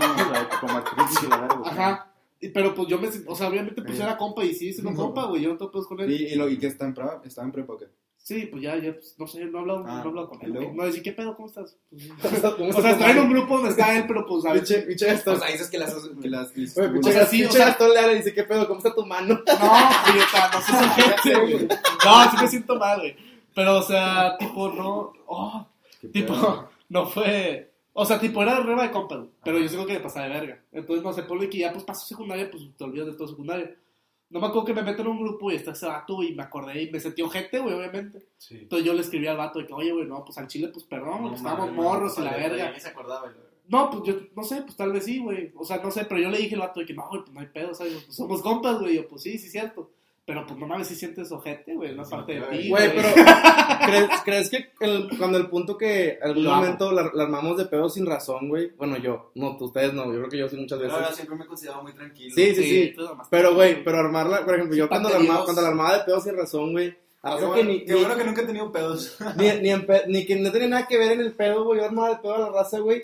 [0.61, 1.61] como actriz y la verga.
[1.65, 2.13] Ajá.
[2.55, 5.43] Pero pues yo me, o sea, obviamente pues era compa y sí, siendo compa, güey.
[5.43, 6.11] Yo no pedos con él.
[6.11, 7.21] ¿Y, y, lo, ¿Y que está en prepa?
[7.25, 7.87] ¿Estaba en prepa o qué?
[8.29, 10.39] Sí, pues ya, ya, pues, no sé, no he hablado, Ah, no he hablado con
[10.43, 10.53] ¿y él.
[10.53, 10.73] luego?
[10.75, 11.35] No, decir, ¿qué pedo?
[11.35, 11.79] ¿Cómo estás?
[12.21, 14.65] Pues, ¿Cómo o sea, está en un grupo donde está él, pero pues a ver.
[15.01, 15.37] Gastón.
[15.37, 15.95] O sea, dices que las...
[15.95, 18.45] Que las que Oye, o sea, sí, o sea- Gastón le habla y dice, ¿qué
[18.45, 18.67] pedo?
[18.69, 19.35] ¿Cómo está tu mano?
[19.47, 19.71] No,
[20.05, 21.69] puñeta, no seas gente, güey.
[22.05, 23.17] No, sí me siento mal, güey.
[23.55, 25.13] Pero, o sea, tipo, no.
[25.27, 25.67] Oh,
[26.13, 26.69] tipo, pedo.
[26.91, 27.73] no fue.
[27.95, 29.25] O sea, tipo, era reba de compa.
[29.43, 30.63] Pero yo sé que me pasaba de verga.
[30.71, 33.75] Entonces, no sé, ponle que ya pues pasó secundaria, pues te olvidas de todo secundaria.
[34.31, 36.43] No me acuerdo que me meto en un grupo y está ese vato y me
[36.43, 38.27] acordé y me sentí ojete, güey, obviamente.
[38.37, 38.59] Sí.
[38.59, 40.85] Entonces yo le escribí al vato de que, oye, güey, no, pues al chile, pues
[40.85, 42.79] perdón, güey, pues, estábamos morros y la verga.
[42.79, 43.49] se acordaba, güey.
[43.69, 45.53] No, pues yo, no sé, pues tal vez sí, güey.
[45.57, 47.33] O sea, no sé, pero yo le dije al vato de que no, güey, pues
[47.33, 48.03] no hay pedo, ¿sabes?
[48.05, 48.97] Pues somos compas, güey.
[48.97, 49.91] Yo, pues sí, sí, cierto.
[50.29, 52.69] Pero pues no mames si sientes ojete, güey, una Sí, parte de ti.
[52.69, 53.09] Güey, pero
[53.87, 57.65] ¿crees, ¿crees que el- cuando el punto que algún Lo momento la, la armamos de
[57.65, 58.71] pedo sin razón, güey?
[58.77, 60.95] Bueno, yo, no, tú, ustedes no, yo creo que yo sí muchas veces.
[60.95, 62.35] verdad, siempre me he considerado muy tranquilo.
[62.35, 62.95] Sí, sí, sí.
[62.99, 63.27] nomás.
[63.31, 66.05] Pero, güey, pero armarla, por ejemplo, yo Sí, cuando la, armaba, cuando la armaba de
[66.05, 66.99] pedo sin razón, güey, Qué
[67.31, 69.17] bueno, que ni, qué ni, bueno que nunca he tenido pedos.
[69.37, 71.81] ni, ni, en pe- ni que no tenía nada que ver en el pedo, güey,
[71.81, 73.03] yo armaba de pedo a la raza, güey,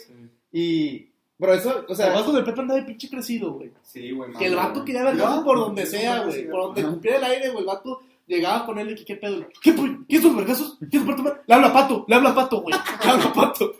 [0.53, 3.73] y, pero eso, o sea, sea, del Pepe andaba de pinche crecido, güey.
[3.83, 4.33] Sí, güey.
[4.33, 6.49] Que el vato quería ver No, por donde sea, güey.
[6.49, 7.61] Por donde cumpliera el aire, güey.
[7.61, 9.45] El vato llegaba con él y que qué pedo.
[9.61, 9.75] ¿Qué,
[10.09, 10.79] ¿Qué son vergazos?
[10.91, 11.05] ¿Qué es?
[11.05, 12.75] Le habla a Pato, le habla a Pato, güey.
[13.05, 13.75] Le habla a Pato.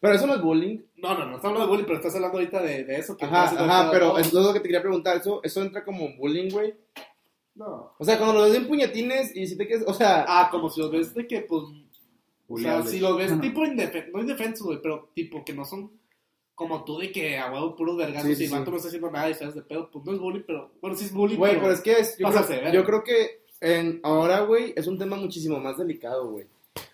[0.00, 0.78] pero eso no es bullying.
[0.96, 3.16] No, no, no, estás hablando de bullying, pero estás hablando ahorita de, de eso.
[3.16, 4.18] Que Ajá, ajá, pero ¿no?
[4.18, 6.74] es lo que te quería preguntar, eso, eso entra como bullying, güey.
[7.54, 7.92] No.
[7.98, 10.70] O sea, cuando lo ves bien puñetines y si te quedas, o sea, Ah, como
[10.70, 11.62] si los ves de que, pues.
[12.48, 15.90] O sea, si los ves tipo indefensos, no indefensos, güey, pero tipo que no son
[16.54, 18.70] como tú de que a huevo puros vergazos Sí, el vato sí.
[18.70, 20.70] no está haciendo nada y estás de pedo, pues no es bullying, pero.
[20.80, 21.36] Bueno, sí es bullying.
[21.36, 22.72] Güey, pero es que es, yo, creo, verga.
[22.72, 26.46] yo creo que en, ahora, güey, es un tema muchísimo más delicado, güey.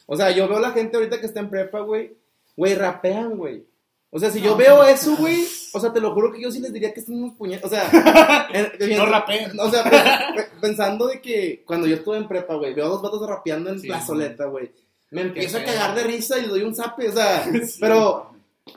[0.07, 2.15] O sea, yo veo a la gente ahorita que está en prepa, güey,
[2.57, 3.65] güey, rapean, güey.
[4.13, 6.59] O sea, si yo veo eso, güey, o sea, te lo juro que yo sí
[6.59, 9.59] les diría que son unos puñetos, o sea, en- No rapean.
[9.61, 13.03] O sea, pe- pensando de que cuando yo estuve en prepa, güey, veo a dos
[13.03, 14.73] vatos rapeando en plazoleta, güey.
[15.13, 17.45] Me empiezo a cagar de risa y le doy un zape, o sea,
[17.81, 18.30] pero,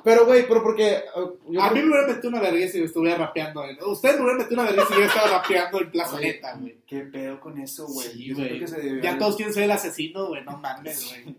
[0.03, 1.03] pero, güey, pero porque...
[1.15, 3.63] uh, yo a creo- mí me hubiera metido una vergüenza si estuviera rapeando.
[3.65, 3.77] En...
[3.83, 6.77] Usted me hubiera metido una vergüenza si yo estaba rapeando en plazoleta, güey.
[6.87, 8.07] ¿Qué pedo con eso, güey?
[8.07, 11.35] Sí, Yo se Ya haber- todos quieren ser el asesino, güey, no mames, güey.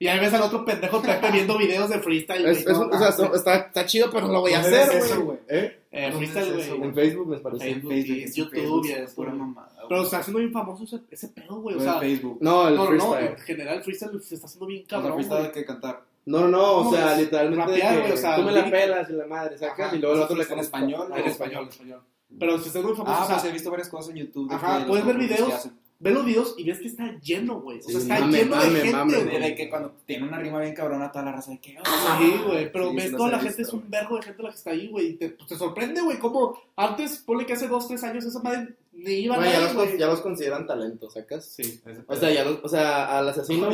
[0.00, 2.52] Y ahí ves al otro pendejo Pepe viendo videos de freestyle, güey.
[2.54, 4.78] es- es no un- o sea, está, está chido, pero no lo voy a ¿Dónde
[4.80, 5.22] hacer, güey.
[5.22, 5.38] güey?
[5.48, 5.78] ¿Eh?
[5.90, 6.82] Eh, ¿Dónde freestyle, es güey.
[6.88, 7.64] En Facebook, me parece.
[7.64, 9.72] Facebook, Facebook, y es YouTube Facebook, y es pura mamada.
[9.88, 11.74] Pero está haciendo bien famoso ese, ese pedo, güey.
[11.76, 12.38] O sea, de Facebook.
[12.42, 13.26] No, el no, no, no, freestyle.
[13.30, 15.50] en general el freestyle se está haciendo bien cabrón, fuiste güey.
[15.52, 16.04] que cantar.
[16.28, 18.70] No, no, no, o sea, es literalmente rapear, que güey, o sea, tú me la
[18.70, 21.08] pelas y la madre sacas Ajá, y luego el otro le ¿en español?
[21.16, 22.00] En español, en español.
[22.38, 24.52] Pero si estás muy famoso, Ah, o sea, pues he visto varias cosas en YouTube.
[24.52, 25.48] Ajá, puedes ver videos.
[25.48, 25.78] que hacen.
[26.00, 27.78] ve los videos y ves que está lleno, güey.
[27.78, 29.40] O sea, Sí, está mame, lleno mame, de gente, mame, De, güey.
[29.42, 31.76] de que cuando tiene una rima bien cabrona, toda la raza de que.
[31.80, 34.50] oh, Sí, güey, pero Sí, ves toda la gente, es un vergo de gente la
[34.50, 35.06] que está ahí, güey.
[35.06, 38.40] y Te, pues, te sorprende, güey, cómo antes, ponle que hace dos, tres años esa
[38.42, 39.98] madre ni iba a Güey, ya, los, güey.
[39.98, 41.46] ya los consideran talento, ¿sacas?
[41.46, 43.70] Sí, O sea, ya los, o sea, al asesino,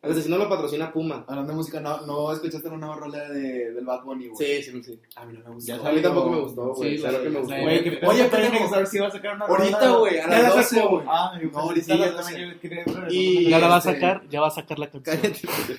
[0.00, 1.24] Al asesino lo patrocina Puma.
[1.26, 4.62] Hablando de música, ¿no, no escuchaste la nueva rola de, del Bad Bunny, güey?
[4.62, 5.00] Sí, sí, sí.
[5.16, 5.86] A mí no me gustó.
[5.86, 6.96] A mí tampoco me gustó, güey.
[6.96, 7.54] Sí, claro que me gustó.
[7.60, 7.78] Güey.
[8.06, 9.98] Oye, pero que- saber si va a sacar una Ahorita, rola.
[9.98, 10.88] güey, a Ya las la 12, sacó.
[10.90, 11.02] güey.
[11.08, 12.30] Ah, No, ahorita sí, a las yo 12.
[12.32, 14.90] también quería regresar Y- Ya la va a este- sacar, ya va a sacar la
[14.90, 15.18] canción.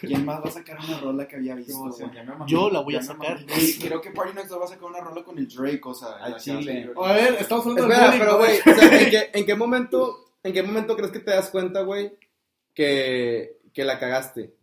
[0.02, 2.38] ¿Quién más va a sacar una rola que había visto, ya.
[2.46, 3.40] Yo la voy a Ya sacar.
[3.80, 6.42] creo que Party Next va a sacar una rola con el Drake, o sea, que
[6.42, 6.92] chile.
[7.02, 8.38] a A ver, estamos hablando de pero ¿no?
[8.40, 11.50] güey, o sea, ¿en qué, en qué momento, en qué momento crees que te das
[11.50, 12.12] cuenta, güey,
[12.74, 14.56] que, que la cagaste?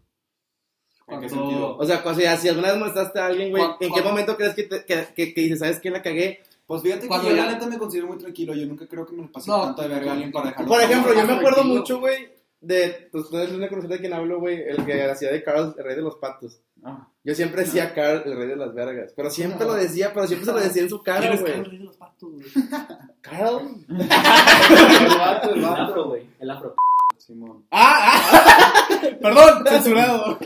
[1.08, 1.76] ¿En qué sentido?
[1.76, 4.54] O sea, o sea, si alguna vez molestaste a alguien, güey, ¿en qué momento crees
[4.54, 5.90] que, te- que, que, que dices, ¿sabes qué?
[5.90, 6.42] La cagué.
[6.66, 8.52] Pues fíjate que Cuando yo ya- la neta me considero muy tranquilo.
[8.54, 10.68] Yo nunca creo que me lo pase No, tanto de verga a alguien para dejarlo.
[10.68, 11.78] Por ejemplo, yo me acuerdo tranquilo.
[11.80, 12.28] mucho, güey,
[12.60, 15.84] de, pues ustedes no conocen de quién hablo, güey, el que hacía de Carl, el
[15.84, 16.58] rey de los patos.
[16.82, 17.06] Ah.
[17.22, 20.46] Yo siempre decía Carl, el rey de las vergas, pero siempre lo decía, pero siempre
[20.46, 21.44] se lo decía en su ¿Quién cara, güey.
[21.52, 22.46] Carlos Rey de los Patos, güey?
[23.20, 23.60] Carl.
[23.88, 26.26] El vato, el afro, güey.
[26.40, 26.74] El afro.
[27.16, 27.64] Simón.
[27.70, 27.94] ¡Ah!
[28.32, 28.62] ah.
[29.20, 30.38] Perdón, censurado.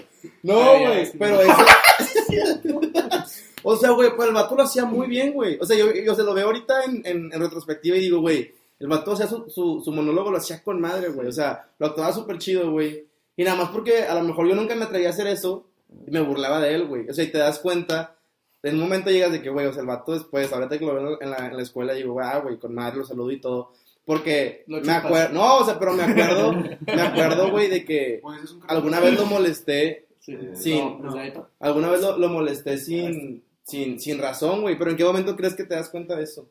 [0.42, 1.52] No, güey, pero eso...
[3.62, 5.58] o sea, güey, pues el vato lo hacía muy bien, güey.
[5.60, 8.52] O sea, yo, yo se lo veo ahorita en, en, en retrospectiva y digo, güey,
[8.78, 11.28] el vato, o sea, su, su, su monólogo lo hacía con madre, güey.
[11.28, 13.06] O sea, lo actuaba súper chido, güey.
[13.36, 15.66] Y nada más porque a lo mejor yo nunca me atrevía a hacer eso
[16.06, 17.08] y me burlaba de él, güey.
[17.08, 18.16] O sea, y te das cuenta,
[18.62, 20.94] en un momento llegas de que, güey, o sea, el vato después, ahorita que lo
[20.94, 23.72] veo en la, en la escuela, digo, ah, güey, con madre, lo saludo y todo.
[24.04, 28.20] Porque me acuerdo, no, o sea, pero me acuerdo, me acuerdo, güey, de que
[28.66, 30.82] alguna vez lo molesté Sí, Sí.
[31.00, 34.78] No, ahí Alguna vez lo, lo molesté sin, sin, sin razón, güey.
[34.78, 36.48] Pero ¿en qué momento crees que te das cuenta de eso?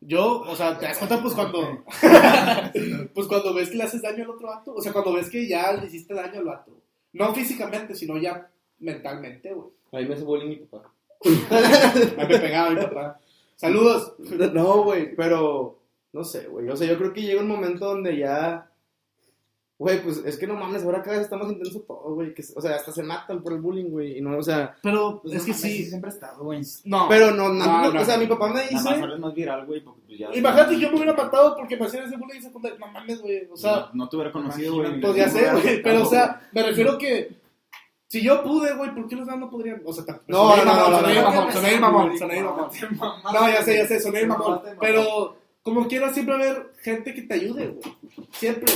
[0.00, 1.84] Yo, o sea, te das cuenta pues cuando.
[3.14, 4.74] pues cuando ves que le haces daño al otro vato.
[4.74, 6.72] O sea, cuando ves que ya le hiciste daño al vato.
[7.12, 9.68] No físicamente, sino ya mentalmente, güey.
[9.92, 10.90] Ahí me hace bullying mi papá.
[11.22, 13.20] A mí me pegaba mi papá.
[13.56, 14.14] Saludos.
[14.54, 15.79] No, güey, pero
[16.12, 16.68] no sé, güey.
[16.68, 18.66] O sea, yo creo que llega un momento donde ya.
[19.78, 22.34] Güey, pues es que no mames, ahora cada vez está más intenso todo, güey.
[22.34, 24.18] que- O sea, hasta se matan por el bullying, güey.
[24.18, 24.76] Y no, o sea.
[24.82, 25.84] Pero Pues es no que mames, sí.
[25.86, 26.60] Siempre he estado, güey.
[26.84, 27.06] No.
[27.08, 28.20] Pero no, no, No, no, no, o sea, no.
[28.22, 29.18] mi papá me Nada más dice.
[29.18, 30.28] más viral, güey, porque pues ya...
[30.34, 32.78] Imagínate que yo me hubiera matado porque me hacían ese bullying en secundaria.
[32.78, 33.48] No mames, güey.
[33.50, 35.00] O sea, no, no te hubiera conocido, güey.
[35.00, 35.82] pues ya sé, güey.
[35.82, 37.40] Pero, o sea, me refiero que.
[38.06, 39.80] Si yo pude, güey, ¿por qué los demás no podrían?
[39.84, 43.22] O sea, No, no, no, mamón, no, soné no, mamón, no, soné mamón, soné mamón.
[43.32, 44.60] No, ya sé, ya sé, soné mamón.
[44.80, 47.94] Pero como quiera, siempre va a haber gente que te ayude, güey.
[48.32, 48.72] Siempre.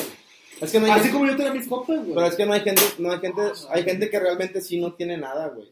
[0.60, 2.14] Es que no hay Así gente- como yo tenía mis compas, güey.
[2.14, 4.92] Pero es que no hay gente, no hay gente, hay gente que realmente sí no
[4.94, 5.68] tiene nada, güey.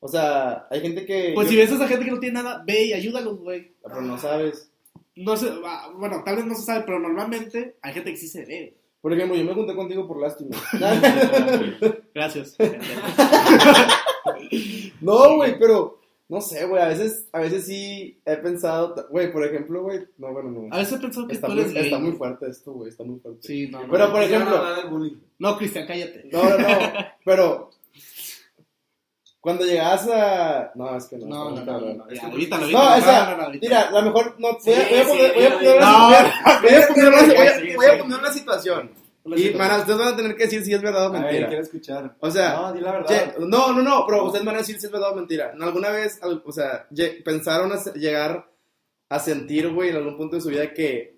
[0.00, 1.32] O sea, hay gente que.
[1.34, 3.72] Pues yo- si ves a esa gente que no tiene nada, ve y ayúdalos, güey.
[3.82, 4.66] Pero no sabes.
[5.16, 8.28] no sé, ah, bueno, tal vez no se sabe, pero normalmente hay gente que sí
[8.28, 8.74] se ve.
[9.02, 10.56] Por ejemplo, yo me junté contigo por lástima.
[12.14, 12.56] Gracias.
[15.00, 15.99] no, güey, pero
[16.30, 20.32] no sé, güey, a veces, a veces sí he pensado, güey, por ejemplo, güey, no,
[20.32, 20.68] bueno, no.
[20.72, 21.84] A veces he pensado que Está tú muy, eres gay.
[21.86, 23.46] está muy fuerte esto, güey, está muy fuerte.
[23.48, 23.90] Sí, no, no.
[23.90, 25.16] Pero, por no ejemplo, del bullying.
[25.40, 26.28] No, Cristian, cállate.
[26.32, 26.68] no, no, no,
[27.24, 27.70] pero
[29.40, 30.70] cuando llegabas a...
[30.76, 31.26] No, es que no.
[31.26, 32.96] No, no, no, no, ahorita, No, ahorita.
[32.96, 33.66] o sea, no, no, ahorita.
[33.66, 34.48] Mira, a lo mejor no.
[34.64, 35.34] Voy a, poner,
[37.76, 38.90] voy a poner una situación.
[39.24, 41.48] Y, mana, ustedes van a tener que decir si es verdad o A ver, mentira.
[41.48, 42.16] quiero escuchar.
[42.20, 43.34] O sea, no, di la verdad.
[43.38, 45.52] Ye- No, no, no, pero ustedes van a decir si es verdad o mentira.
[45.54, 48.50] ¿No, ¿Alguna vez, o sea, ye- pensaron a llegar
[49.08, 51.16] a sentir, güey, en algún punto de su vida que.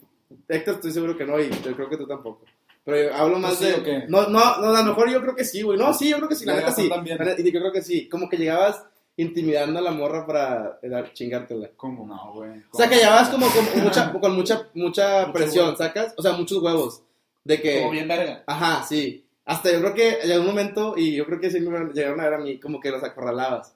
[0.48, 2.44] Héctor, estoy seguro que no, y yo creo que tú tampoco.
[2.84, 3.74] Pero yo hablo más sí de.
[3.74, 4.04] o qué?
[4.08, 5.78] No, no, no, a lo mejor yo creo que sí, güey.
[5.78, 6.88] No, sí, yo creo que sí, la neta sí.
[6.88, 7.18] también.
[7.38, 8.08] Y yo creo que sí.
[8.08, 8.82] Como que llegabas
[9.16, 11.68] intimidando a la morra para eh, chingártela.
[11.76, 12.06] ¿Cómo?
[12.06, 12.50] No, güey.
[12.72, 15.76] O sea, que llevabas como con mucha, con mucha, mucha presión.
[15.76, 16.14] ¿sacas?
[16.16, 17.02] O sea, muchos huevos.
[17.44, 17.80] De que.
[17.80, 18.42] Como bien verga.
[18.46, 19.26] Ajá, sí.
[19.44, 22.24] Hasta yo creo que en algún momento, y yo creo que sí me llegaron a
[22.24, 23.74] ver a mí, como que los acorralabas.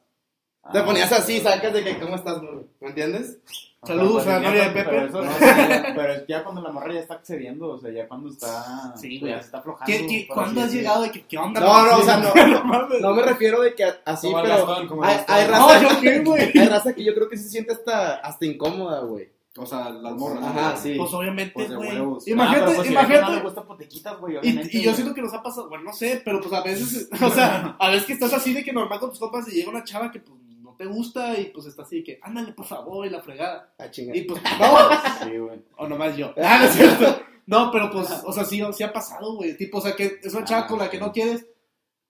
[0.72, 2.64] Te Ah, ponías así, sacas de que, ¿cómo estás, morro?
[2.80, 3.38] ¿Me entiendes?
[3.84, 4.90] Saludos a la ya novia de Pepe.
[4.90, 5.30] Pero, eso- no,
[5.94, 8.96] pero es ya cuando la morra ya está accediendo, o sea, ya cuando está.
[8.96, 9.30] Sí, güey.
[9.32, 9.86] Ya se está aflojando.
[9.86, 11.60] ¿Qué, qué, ¿Cuándo has llegado de que qué onda?
[11.60, 12.32] No, no, o sea, no.
[13.00, 16.58] No me refiero de que así, pero Gastón, hay, hay No, raza, yo qué, güey.
[16.58, 19.28] hay raza que yo creo que se siente hasta, hasta incómoda, güey.
[19.58, 20.44] O sea, las morras.
[20.44, 20.94] Ajá, sí.
[20.98, 21.88] Pues obviamente, Pues güey.
[21.88, 21.94] Ah,
[22.26, 23.40] Imagínate, pero pues, si no imagínate.
[23.42, 26.20] gusta, pues te quitas, güey, Y, yo siento que nos ha pasado, bueno, no sé,
[26.24, 29.10] pero pues a veces, o sea, a veces que estás así de que normal con
[29.10, 31.96] tus compas y llega una chava que pues no te gusta y pues está así
[31.96, 33.72] de que, ándale, por favor, y la fregada.
[33.78, 34.16] A chingar.
[34.16, 34.88] Y pues, no,
[35.30, 35.60] Sí, güey.
[35.76, 36.34] o nomás yo.
[36.36, 37.22] Ah, no es cierto.
[37.46, 39.56] No, pero pues, o sea, sí, sí ha pasado, güey.
[39.56, 41.46] Tipo, o sea, que es una chava con la que no quieres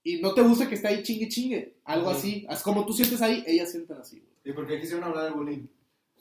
[0.03, 1.77] y no te gusta que esté ahí chingue chingue.
[1.85, 2.47] Algo así.
[2.49, 4.33] Así como tú sientes ahí, ellas sienten así, güey.
[4.45, 5.67] ¿Y por qué quisieron hablar del bullying?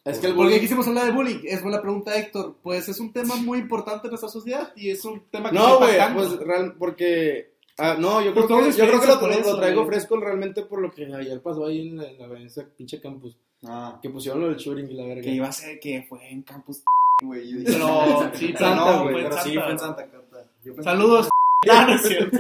[0.06, 0.60] Es que el ¿Por qué bullying...
[0.62, 1.40] quisimos hablar de bullying?
[1.46, 2.56] Es buena pregunta, Héctor.
[2.62, 5.80] Pues es un tema muy importante en nuestra sociedad y es un tema que No,
[5.80, 7.50] güey, pues real, porque...
[7.78, 10.62] Ah, no, yo Pues creo todos que, yo creo que lo, por traigo fresco realmente
[10.62, 13.36] por lo que ayer pasó ahí en, la, en, la- en ese pinche campus.
[13.68, 15.22] Ah, Que pusieron lo del shooting y la verga.
[15.24, 16.84] que iba a ser que fue en campus.
[17.24, 20.84] Güey, yo dije- Pero, sí, Santa, no, güey, Pero sí, fue en Santa Cata.
[20.84, 21.30] Saludos.
[21.70, 22.38] Ah, no es cierto.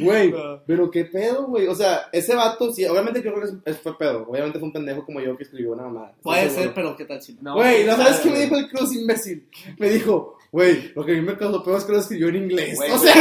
[0.00, 0.62] Güey, No.
[0.66, 1.66] pero qué pedo, güey.
[1.66, 4.26] O sea, ese vato, sí, obviamente yo creo que es- fue pedo.
[4.28, 6.14] Obviamente fue un pendejo como yo que escribió una mamada.
[6.22, 6.62] Puede seguro.
[6.62, 7.54] ser, pero ¿qué tal si no?
[7.54, 9.48] Güey, ¿no sabes sabe, qué me dijo el Cruz, imbécil?
[9.78, 12.36] Me dijo, güey, lo que a mí me causó pedo es que lo escribió en
[12.36, 12.76] inglés.
[12.76, 13.12] Güey, o sea,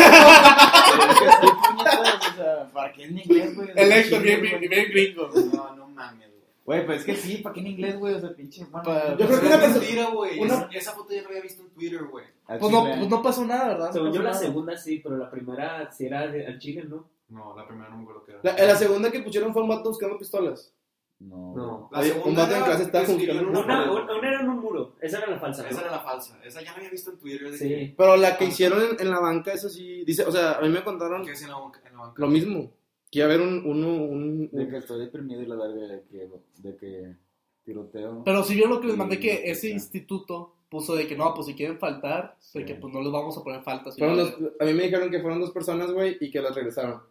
[2.32, 3.70] o sea, ¿para qué en inglés, güey?
[3.76, 4.58] El Héctor, bien, Güey.
[4.60, 5.30] bien, bien gringo.
[5.54, 6.28] No, no mames,
[6.68, 6.86] güey.
[6.86, 8.14] Pues es que sí, ¿para qué en inglés, güey?
[8.14, 8.64] O sea, pinche.
[8.66, 10.40] bueno, Pa- Yo creo que una persona- mentira, güey.
[10.40, 12.26] una- Esa, esa foto ya la había visto en Twitter, güey.
[12.46, 13.92] al Pues no, pues no pasó nada, ¿verdad?
[13.92, 14.42] Según No yo, la nada.
[14.42, 17.08] segunda sí, pero la primera sí era de- al chile, ¿no?
[17.30, 18.42] No, la primera no me acuerdo qué era.
[18.44, 20.72] la, la segunda que pusieron fue un vato buscando pistolas.
[21.20, 21.54] No.
[21.56, 21.90] No.
[21.92, 23.60] La segunda un vato en era clase estaba que buscando Una,
[23.92, 25.64] una, una era en un muro, esa era la falsa.
[25.64, 25.70] ¿no?
[25.70, 26.38] Esa era la falsa.
[26.46, 27.50] Esa ya la había visto en Twitter.
[27.52, 27.94] de Sí.
[27.98, 30.70] Pero la que hicieron en, en la banca, eso sí, dice, o sea, a mí
[30.70, 31.82] me contaron Que, que es en la banca.
[31.86, 32.14] En la banca.
[32.22, 32.72] lo mismo.
[33.12, 35.88] Que iba a haber un, uno, un, De un- que estoy deprimido y la verga
[35.88, 37.16] de que, de que
[37.64, 38.24] tiroteo.
[38.24, 41.34] Pero si yo lo que les mandé que no, ese instituto puso de que no,
[41.34, 42.60] pues si quieren faltar, Sí.
[42.60, 43.96] de que pues no les vamos a poner faltas.
[43.96, 44.54] dos- verga.
[44.60, 47.02] a mí me dijeron que fueron dos personas, güey, y que las regresaron.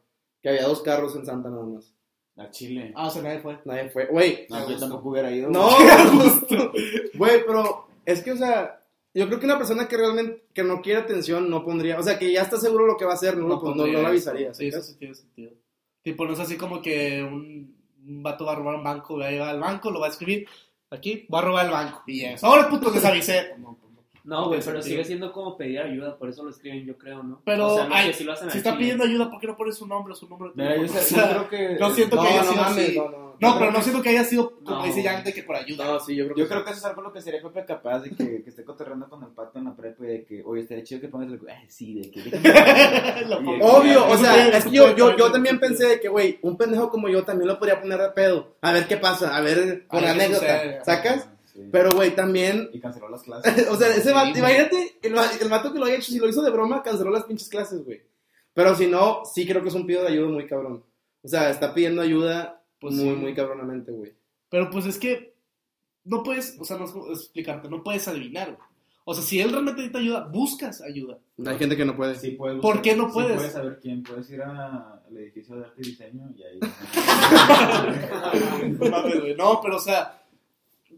[0.43, 1.93] Que había dos carros en Santa nada más.
[2.37, 2.93] A Chile.
[2.95, 3.59] Ah, o sea, nadie fue.
[3.65, 4.47] Nadie fue, güey.
[4.51, 5.49] No, yo tampoco hubiera ido.
[5.51, 7.11] No, güey.
[7.15, 8.83] güey, pero es que, o sea,
[9.15, 12.19] yo creo que una persona que realmente que no quiere atención no pondría, o sea,
[12.19, 14.07] que ya está seguro lo que va a hacer, no, lo, no, no lo eso.
[14.09, 14.53] avisaría.
[14.53, 15.53] Sí, eso sí tiene sentido.
[16.07, 17.75] Tipo, no es así como que un,
[18.23, 20.47] vato va a robar un banco, va a llegar al banco, lo va a escribir.
[20.89, 22.05] Aquí, va a robar el banco.
[22.07, 22.37] Y ya.
[22.43, 23.03] Ahora, puto, pues,
[23.59, 23.77] no.
[24.27, 27.41] No, güey, pero sigue siendo como pedir ayuda, por eso lo escriben, yo creo, ¿no?
[27.45, 28.81] Pero, o sea, no ay, que si lo hacen Si está chile.
[28.81, 31.01] pidiendo ayuda, ¿por qué no pone su nombre o su número de Mira, yo, teléfono?
[31.01, 31.77] sé- O yo sea, creo que.
[31.79, 32.95] no siento No, que haya no sido así.
[32.99, 33.27] no, no.
[33.39, 34.85] No, pero no siento que haya sido, como No.
[34.87, 35.85] dice Yang, de que por ayuda.
[35.85, 37.65] No, sí, yo creo que Yo creo que eso es algo lo que sería Pepe
[37.67, 40.43] capaz de que, que esté cotorreando con el pato en la prepa y de que,
[40.43, 41.35] oye, estaría chido que pongas el.
[41.49, 42.21] Eh, sí, de que.
[43.61, 47.09] Obvio, o sea, es que yo, yo, también pensé de que, güey, un pendejo como
[47.09, 48.57] yo también lo podría poner de pedo.
[48.63, 50.85] A ver qué pasa, a ver, qué anécdota.
[50.85, 51.29] ¿sacas?
[51.57, 51.69] Sí.
[51.73, 53.69] Pero, güey, también, Y canceló las clases.
[53.69, 56.29] o sea, ese Sí, vato, imagínate, el, el vato que lo haya hecho, si lo
[56.29, 58.03] hizo de broma, canceló las pinches clases, güey.
[58.53, 60.85] Pero si no, sí creo que es un pido de ayuda muy cabrón.
[61.23, 63.21] O sea, está pidiendo ayuda Pues muy, sí.
[63.21, 64.15] muy cabronamente, güey.
[64.49, 65.35] Pero pues es que
[66.05, 68.55] no puedes, o sea, no es como explicarte, no puedes adivinar.
[68.55, 68.69] güey.
[69.09, 71.19] O sea, si él realmente necesita ayuda, buscas ayuda.
[71.47, 72.17] Hay gente que no puede.
[72.17, 73.37] Sí, puedes ¿Por buscar- qué no sí puedes?
[73.37, 74.03] puedes saber quién.
[74.03, 76.59] Puedes ir a- al edificio de arte y diseño y ahí.
[79.37, 80.23] No, pero o sea,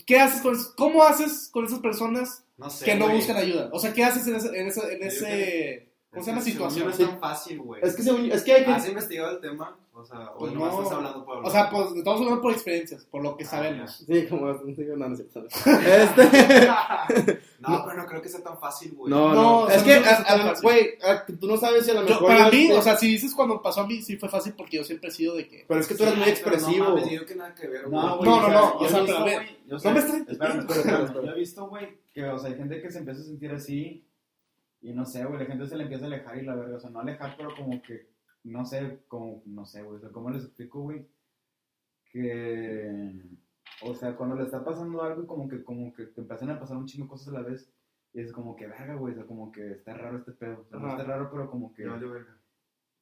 [0.07, 0.57] ¿qué haces con?
[0.77, 2.85] ¿Cómo haces con esas personas No sé.
[2.85, 3.17] que no güey.
[3.17, 3.71] buscan ayuda?
[3.73, 5.88] O sea, ¿qué haces en ese, en ese, en ese
[6.21, 6.85] Es ¿Cómo se llama situación?
[6.87, 7.81] No es tan fácil, güey.
[7.85, 8.89] Es que, según- es que hay ¿Has que...
[8.91, 9.77] investigado el tema?
[9.93, 10.69] O sea, o Pues no.
[10.81, 11.49] estás hablando por hablar.
[11.51, 14.05] O sea, pues estamos hablando por experiencias, por lo que Ah, sabemos.
[14.07, 14.47] Sí, como...
[14.47, 15.45] No, no cierto.
[15.47, 16.23] Este...
[17.59, 19.11] no, pero no creo que sea tan fácil, güey.
[19.11, 19.59] No, No, no.
[19.63, 20.91] o es sea, que, güey,
[21.41, 22.29] tú no sabes si a lo Yo, mejor...
[22.29, 24.53] para yo mí, este- o sea, si dices cuando pasó a mí, sí fue fácil
[24.57, 25.65] porque yo siempre he sido de que.
[25.67, 26.85] Pero es que tú eres muy expresivo.
[26.85, 28.01] No, mames, yo que nada que ver, güey.
[28.01, 28.31] No, güey.
[28.31, 29.91] No, no, o sea, no, yo o he sea, visto, pero a ver, no sé-
[29.91, 30.55] me espera,
[31.05, 31.09] espera.
[31.25, 34.05] Yo he visto, güey, que, o sea, hay gente que se empieza a sentir así
[34.81, 36.81] y no sé, güey, la gente se le empieza a alejar y la verga, o
[36.81, 38.09] sea, no alejar, pero como que,
[38.45, 41.07] no sé, como, no sé, güey, o sea, ¿cómo les explico, güey?
[42.11, 43.23] Que,
[43.83, 46.77] o sea, cuando le está pasando algo como que, como que te empiezan a pasar
[46.77, 47.71] un chingo de cosas a la vez
[48.15, 50.65] y es como que, verga, güey, o sea, como que está raro este pedo, o
[50.65, 51.85] sea, no está raro, pero como que...
[51.85, 52.39] Ya valió verga.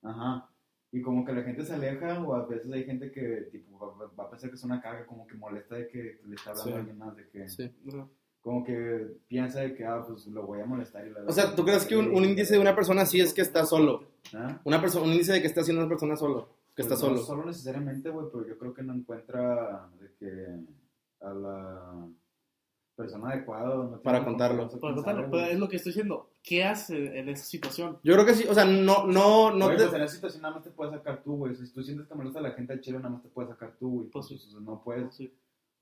[0.02, 0.50] Ajá.
[0.92, 4.06] Y como que la gente se aleja, o a veces hay gente que tipo, va,
[4.18, 6.70] va a pensar que es una carga, como que molesta de que le está hablando
[6.70, 6.72] Sí.
[6.72, 7.74] a alguien más, de que Sí.
[8.46, 11.04] Como que piensa de que, ah, pues lo voy a molestar.
[11.04, 13.34] Y la O sea, ¿tú crees que un, un índice de una persona así es
[13.34, 14.04] que está solo?
[14.32, 14.60] ¿Ah?
[14.62, 17.16] Una persona, un índice de que está haciendo una persona solo, que está Pues solo.
[17.16, 20.46] No solo necesariamente, güey, pero yo creo que no encuentra de que
[21.26, 22.06] a la
[22.94, 23.74] persona adecuada.
[23.78, 24.68] no Para con contarlo.
[24.68, 26.30] conversar, contarlo, pero es lo que estoy diciendo.
[26.40, 27.98] ¿Qué hace en esa situación?
[28.04, 29.74] Yo creo que sí, o sea, no, no, no te...
[29.74, 31.56] pues en esa situación nada más te puedes sacar tú, güey.
[31.56, 33.74] Si tú sientes que molesta a la gente al chile, nada más te puedes sacar
[33.76, 34.06] tú, güey.
[34.08, 34.56] Pues Pues, sí.
[34.60, 35.16] no puedes.
[35.16, 35.34] Sí.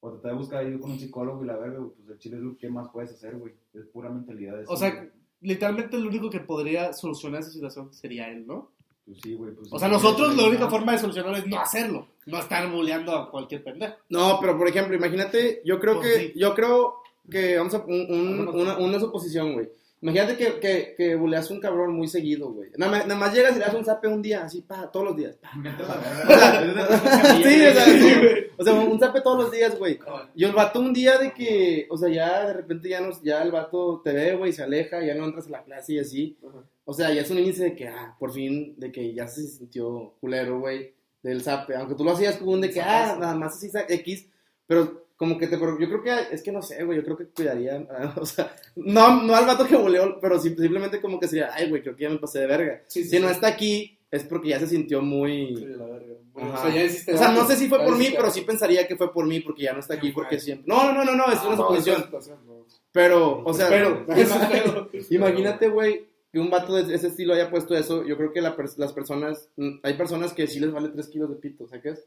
[0.07, 1.91] O tratar de buscar ayuda con un psicólogo y la verga, güey.
[1.97, 3.55] Pues el chile es lo que más puedes hacer, güey.
[3.73, 4.59] Es pura mentalidad.
[4.59, 5.09] de O sea, güey.
[5.41, 8.71] literalmente lo único que podría solucionar esa situación sería él, ¿no?
[9.07, 9.53] Pues sí, güey.
[9.55, 12.07] Pues, O sí, sea, nosotros la única forma de solucionarlo es no hacerlo.
[12.27, 13.95] No estar bulleando a cualquier pendejo.
[14.11, 16.33] No, pero por ejemplo, imagínate, yo creo Pues que, sí.
[16.39, 16.97] yo creo
[17.31, 19.69] que, vamos a, un- un- una, una suposición, güey.
[20.05, 22.69] Imagínate que, que, que buleas a un cabrón muy seguido, güey.
[22.77, 25.07] Nada, más- nada más llegas y le das un zape un día, así, pa, todos
[25.07, 25.39] los días.
[25.57, 27.35] Vete a la verga.
[27.43, 28.45] sí, o sea, sí, güey.
[28.59, 29.99] O sea, un zape todos los días, güey.
[30.35, 33.43] Y el vato un día de que, o sea, ya de repente ya, nos, ya
[33.43, 36.37] el vato te ve, güey, se aleja, ya no entras a la clase y así.
[36.85, 39.43] O sea, ya es un índice de que, ah, por fin, de que ya se
[39.47, 41.77] sintió culero, güey, del zape.
[41.77, 44.29] Aunque tú lo hacías como un de que, ah, nada más así, X,
[44.67, 47.17] pero como que te, pero yo creo que, es que no sé, güey, yo creo
[47.17, 47.87] que cuidaría,
[48.21, 51.69] o sea, no, no al vato que buleó, pero sim- simplemente como que sería, ay,
[51.71, 52.83] güey, creo que ya me pasé de verga.
[52.87, 55.55] Sí, si no está aquí, es porque ya se sintió muy...
[55.55, 56.15] la verga.
[56.33, 58.41] Bueno, o sea, ya hiciste O sea, no sé si fue por mí, pero sí
[58.43, 60.67] pensaría que fue por mí porque ya no está aquí, porque siempre...
[60.67, 62.11] No, no, no, no, es una Ah, no, suposición.
[62.47, 62.67] no.
[62.93, 64.89] Pero, o sea, ima- espero.
[65.11, 68.05] imagínate, güey, que un vato de ese estilo haya puesto eso.
[68.05, 71.31] Yo creo que la las personas, mm, hay personas que sí les vale 3 kilos
[71.31, 72.05] de pito, ¿sabes?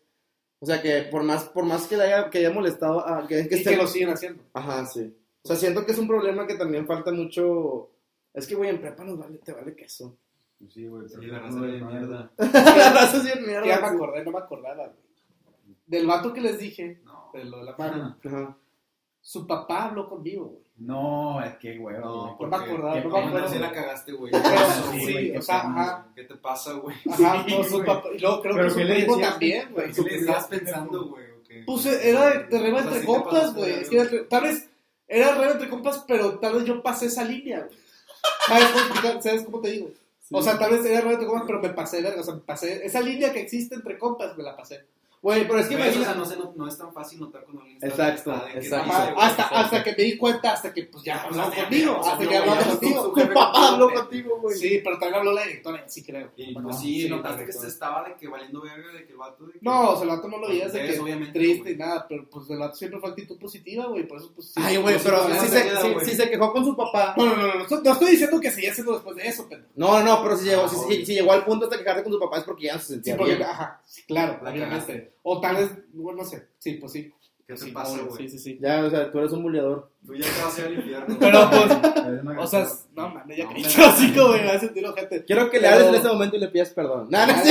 [0.59, 3.27] O sea, que por más, por más que, le haya, que haya molestado a...
[3.27, 4.43] Que, que Y esté- que lo siguen haciendo.
[4.53, 5.15] Ajá, sí.
[5.43, 7.89] O sea, siento que es un problema que también falta mucho...
[8.33, 10.17] Es que, güey, en prepa nos vale, te vale queso.
[10.59, 11.05] Pues sí, güey.
[11.21, 12.31] Y la raza no, mierda.
[12.37, 13.95] La raza es bien mierda, Ya me sí.
[13.95, 14.97] acordé, no me acordaba, güey.
[15.85, 17.29] Del vato que les dije, No.
[17.33, 18.57] de lo de la mano, Ajá.
[19.21, 20.63] su papá habló conmigo, güey.
[20.77, 21.97] No, es que, güey.
[21.97, 24.31] No, me acordaba, no me sí la cagaste, güey.
[24.93, 26.95] Sí, o sea, ajá, ¿Qué te pasa, güey?
[27.09, 29.91] ajá, no, su papá, y luego creo que su ¿qué le primo también, güey.
[29.91, 31.25] ¿Qué le estabas pensando, güey?
[31.65, 34.27] Pues era de, de reba O sea, entre compas, güey.
[34.29, 34.69] tal vez
[35.07, 37.77] era reba entre compas, pero tal vez yo pasé esa línea, güey.
[38.47, 39.23] ¿Sabes cómo, explicar?
[39.23, 39.89] ¿Sabes cómo te digo?
[40.31, 42.05] O sea, tal vez era reba entre compas, pero me pasé.
[42.05, 42.85] O sea, me pasé.
[42.85, 44.85] Esa línea que existe entre compas, me la pasé.
[45.27, 46.15] Güey, pero es que Güey, o sea, imagina...
[46.17, 48.91] no, se- no, no es tan fácil notar cuando alguien está Exacto, de que exacto.
[48.93, 51.63] Ajá, güey, hasta, hasta que me di cuenta, hasta que pues ya O habló sea,
[51.65, 51.97] conmigo.
[51.99, 53.03] o sea, Hasta no, que güey, ya contigo.
[53.03, 53.95] Tu papá contigo, habló güey.
[53.97, 54.57] contigo, güey.
[54.57, 56.31] Sí, pero también habló la directora, sí creo.
[56.37, 59.45] Y pues sí, notaste que se estaba de que valiendo verga, de que el vato
[59.47, 59.59] de que...
[59.63, 61.73] No, o sea, el vato no lo veías de Ustedes, que triste güey.
[61.73, 64.61] y nada, pero pues el vato siempre fue actitud positiva, güey, por eso pues sí.
[64.63, 65.39] Ay, güey, pues, pero sí,
[66.05, 66.29] si se, güey.
[66.31, 67.13] quejó con su papá.
[67.17, 69.63] No, no, no, no, no, estoy- no diciendo que seguía haciendo después de eso, pero
[69.75, 72.43] No, no, pero si llegó, Ah, llegó al punto hasta quejarse con su papá es
[72.45, 73.43] porque ya no se sentía bien.
[73.43, 75.16] ajá, claro, La obviamente.
[75.29, 77.11] O tal vez, bueno, no sé, sí, pues sí.
[77.45, 78.17] ¿Qué te Sí, pasa, güey?
[78.29, 78.59] Sí, sí, sí.
[78.61, 79.89] Ya, o sea, tú eres un buleador.
[80.05, 81.17] Tú ya te vas a ir al infierno.
[81.19, 84.85] Pero pues, o sea, no mames, ya No, caí me- así como me a sentir
[84.95, 85.25] gente.
[85.25, 87.07] Quiero que le hables en este momento y le pidas perdón.
[87.11, 87.33] No, no,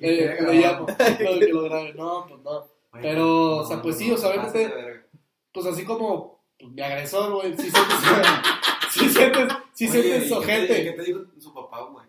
[0.00, 1.94] que Eh, que lo llamo, que lo grabe.
[1.94, 2.66] No, pues no.
[2.92, 4.72] Güey, Pero, o sea, pues sí, o sea, obviamente-.
[5.52, 7.96] Pues así como pues, mi agresor, güey, sí sientes,
[8.90, 10.84] sí sientes, sí sientes ¿y qué te- ojete.
[10.84, 12.06] ¿Qué te dijo su papá, güey?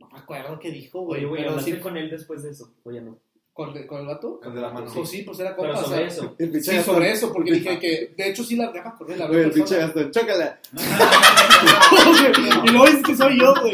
[0.00, 2.72] No me acuerdo qué dijo, güey, Oye, güey, pero hablaste con él después de eso.
[2.84, 3.18] Oye, no.
[3.58, 4.40] ¿Con, ¿con el vato?
[4.44, 4.88] El de la mano.
[4.94, 6.36] Pues sí, pues era Pero compa, o sobre sea, eso.
[6.38, 9.26] El pinche Sí, sobre eso, porque dije que, de hecho sí la me acordé, la
[9.26, 9.54] Güey, el verdad.
[9.56, 10.60] pinche Gastón, chócala.
[12.64, 13.72] y luego dices que soy yo, güey.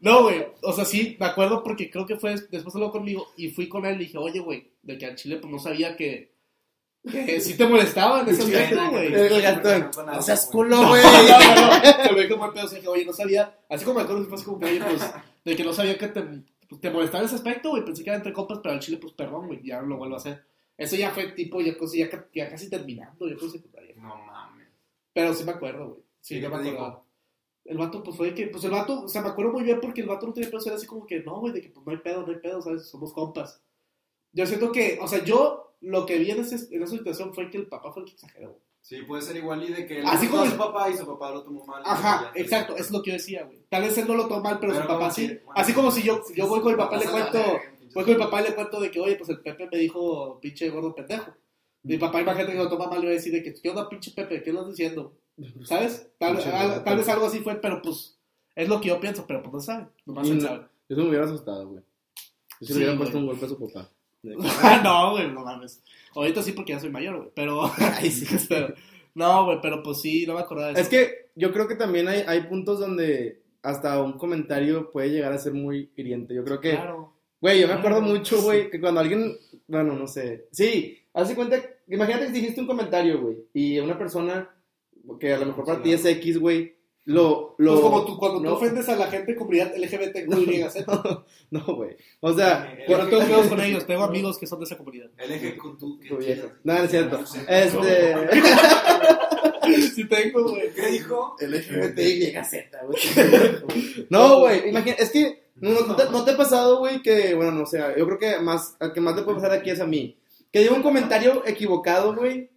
[0.00, 3.50] No, güey, o sea, sí, me acuerdo porque creo que fue después habló conmigo y
[3.50, 6.32] fui con él y dije, oye, güey, de que al chile pues no sabía que,
[7.10, 9.14] que sí te molestaba en ese Sí, aspecto, que- güey.
[9.14, 9.90] El Gastón.
[9.94, 11.02] Con No seas culo, güey.
[11.02, 13.84] No, no, no, se ve como el pedo, o sea, dije, oye, no sabía, así
[13.84, 15.02] como me acuerdo después como que, oye, pues,
[15.44, 16.24] de que no sabía que te,
[16.68, 19.12] pues, te molestaba ese aspecto, güey, pensé que era entre compas, pero al chile, pues,
[19.14, 20.44] perdón, güey, ya no lo vuelvo a hacer.
[20.76, 23.94] Eso ya fue tipo, ya, casi- ya, ca- ya casi terminando, yo creo secundaria.
[23.96, 24.68] No mames.
[25.12, 26.02] Pero sí me acuerdo, güey.
[26.20, 27.04] Sí, ¿Y yo me acuerdo.
[27.64, 30.00] El vato, pues fue que, pues el vato, o sea, me acuerdo muy bien porque
[30.00, 31.92] el vato no tenía pedo, era así como que, no, güey, de que pues no
[31.92, 32.86] hay pedo, no hay pedo, ¿sabes?
[32.88, 33.62] Somos compas.
[34.32, 37.50] Yo siento que, o sea, yo lo que vi en, ese- en esa situación fue
[37.50, 38.50] que el papá fue el que exageró.
[38.52, 38.62] güey.
[38.88, 40.96] Sí, puede ser igual y de que él Así le como el- su papá y
[40.96, 41.82] su papá lo tomó mal.
[41.84, 43.58] Ajá, exacto, eso es lo que yo decía, güey.
[43.68, 45.26] Tal vez él no lo tomó mal, pero, Pero su papá sí.
[45.26, 47.38] bueno, así como si yo, sí, yo voy con mi no papá y le cuento,
[47.94, 50.38] voy con mi papá y le cuento de que, oye, pues el Pepe me dijo,
[50.40, 51.34] pinche gordo pendejo.
[51.82, 53.90] Mi papá, imagínate que lo toma mal y va a decir de que, ¿qué onda,
[53.90, 54.42] pinche Pepe?
[54.42, 55.12] ¿Qué estás diciendo?
[55.64, 56.08] ¿Sabes?
[56.18, 58.18] Tal, al- tal vez algo así fue, pero pues,
[58.56, 59.86] es lo que yo pienso, pero pues no sabe.
[60.06, 60.66] Nomás él no- sabe.
[60.88, 61.82] Yo me hubiera asustado, güey.
[62.60, 63.90] Yo se Sí, le hubiera puesto un golpe a su papá.
[64.82, 65.82] No, güey, no mames.
[66.14, 67.70] Ahorita sí porque ya soy mayor, güey, pero...
[67.78, 68.74] Ay, sí, pero...
[69.14, 70.82] No, güey, pero pues sí, no me acordaba de eso.
[70.82, 75.32] Es que yo creo que también hay, hay puntos donde hasta un comentario puede llegar
[75.32, 76.34] a ser muy hiriente.
[76.34, 77.14] Yo creo que, Claro.
[77.40, 81.34] güey, yo me acuerdo mucho, güey, que cuando alguien, bueno, no sé, sí, haz de
[81.34, 84.48] cuenta, imagínate que dijiste un comentario, güey, y una persona
[85.18, 86.76] que a lo mejor para ti es X, güey,
[87.08, 87.72] lo, lo...
[87.72, 90.84] Pues como tú, cuando no, tú ofendes a la gente comunidad LGBTQYZ.
[91.50, 94.58] No, güey, o sea, Eh, Yo no tengo pedos con ellos, tengo amigos que son
[94.58, 95.08] de esa comunidad.
[95.16, 95.98] Eje con tu.
[96.64, 97.18] No, no es cierto.
[97.48, 98.14] Este...
[99.94, 100.70] Sí tengo, güey.
[100.74, 101.34] ¿Qué dijo?
[101.40, 102.52] LGBTYZ,
[102.86, 104.06] güey.
[104.10, 107.52] No, güey, imagina, es que no, no te, no te ha pasado, güey, que, bueno,
[107.52, 109.86] no sé, yo creo que más, al que más le puede pasar aquí es a
[109.86, 110.18] mí.
[110.52, 112.50] Que digo un comentario equivocado, güey,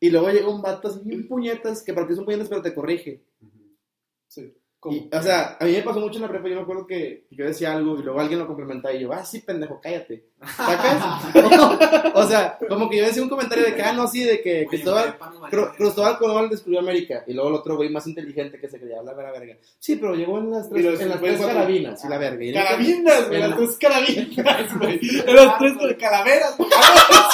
[0.00, 2.74] y luego llega un vato así, bien puñetas, que para ti son puñetas, pero te
[2.74, 3.22] corrige.
[4.32, 4.61] Sí.
[4.90, 7.26] Y, o sea, a mí me pasó mucho en la prepa, yo me acuerdo que
[7.30, 10.24] yo decía algo y luego alguien lo complementaba y yo, ah, sí, pendejo, cállate.
[10.56, 11.32] ¿Sacas?
[12.14, 14.66] o sea, como que yo decía un comentario de que, ah, no, sí, de que
[14.66, 15.16] Cristóbal.
[15.76, 19.12] Cristóbal Colón descubrió América y luego el otro güey más inteligente que se creía la
[19.14, 19.56] verga verga.
[19.78, 22.44] Sí, pero llegó en las tres, en las tres carabinas y la verga.
[22.44, 25.00] Y Carabinas, güey, En las la- tres carabinas, güey.
[25.26, 26.70] En las tres con calaveras, güey.
[26.74, 27.28] Ah,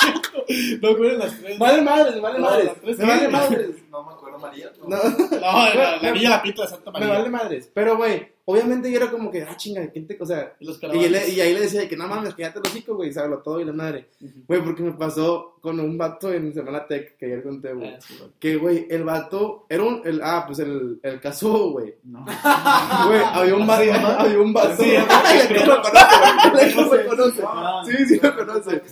[0.83, 1.59] no, güey, en las tres.
[1.59, 2.99] Vale madres, vale No, madres.
[2.99, 3.69] vale madres.
[3.91, 4.71] No me acuerdo, María.
[4.87, 7.09] No, No, la, la niña la pinta de Santa María.
[7.43, 7.71] Madres.
[7.73, 10.17] Pero, güey, obviamente yo era como que, ah, chinga, ¿quién te...?
[10.21, 12.61] O sea, Y los y, él- y ahí le decía de que no mames, cállate
[12.61, 14.09] los hocico, güey, sábelo todo y la madre.
[14.47, 17.95] Güey, porque me pasó con un vato en Semana Tech que ayer conté, güey.
[17.95, 18.15] Ah, sí.
[18.39, 20.03] Que, güey, el vato era un.
[20.05, 21.95] El, ah, pues el, el casudo, güey.
[22.05, 22.25] No.
[23.07, 23.83] Güey, había un vato.
[24.19, 24.83] Había un vato.
[24.83, 24.93] Sí,
[25.67, 27.05] lo conoce, güey.
[27.05, 27.43] Lo conoce.
[27.47, 28.83] Ah, Sí, sí lo conoce.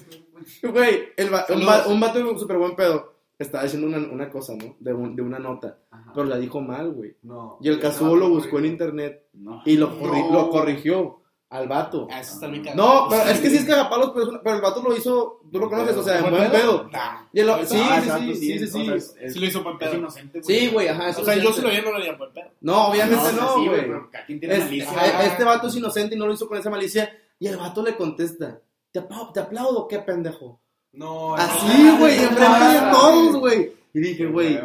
[0.63, 1.09] Güey,
[1.89, 3.16] un vato súper buen pedo.
[3.39, 4.77] Estaba diciendo una, una cosa, ¿no?
[4.81, 5.79] De, un- de una nota.
[5.91, 6.13] Ajá.
[6.15, 7.17] Pero la dijo mal, güey.
[7.23, 7.59] No.
[7.61, 9.27] Y el vato lo buscó en internet.
[9.35, 9.63] No.
[9.67, 10.33] Y lo, corri- No.
[10.33, 11.21] lo corrigió
[11.51, 12.09] al vato.
[12.11, 12.83] Ah, eso está bien cagado.
[13.05, 15.43] No, pero es que sí es cagapalos, pero, pero el vato lo hizo.
[15.53, 16.89] Tú lo conoces, o sea, en buen pedo.
[16.91, 17.27] Nah.
[17.33, 19.39] Y el- Ah, sí, Ah, sí, exacto, sí, sí, sí, sí.
[19.39, 19.95] lo hizo buen Es pedo.
[19.99, 20.59] inocente, güey.
[20.61, 21.11] Sí, güey, ajá.
[21.11, 22.49] eso O sea, yo si lo vi no lo haría buen pedo.
[22.63, 23.91] No, obviamente no, sí, güey.
[25.27, 27.11] este vato es inocente y no lo hizo con esa malicia.
[27.39, 28.61] Y el vato le contesta:
[28.91, 30.61] ¿Te aplaudo, te aplaudo qué pendejo?
[30.97, 31.35] No.
[31.37, 33.73] Así, güey, enfrente de todos, güey.
[33.95, 34.59] Y dije, güey.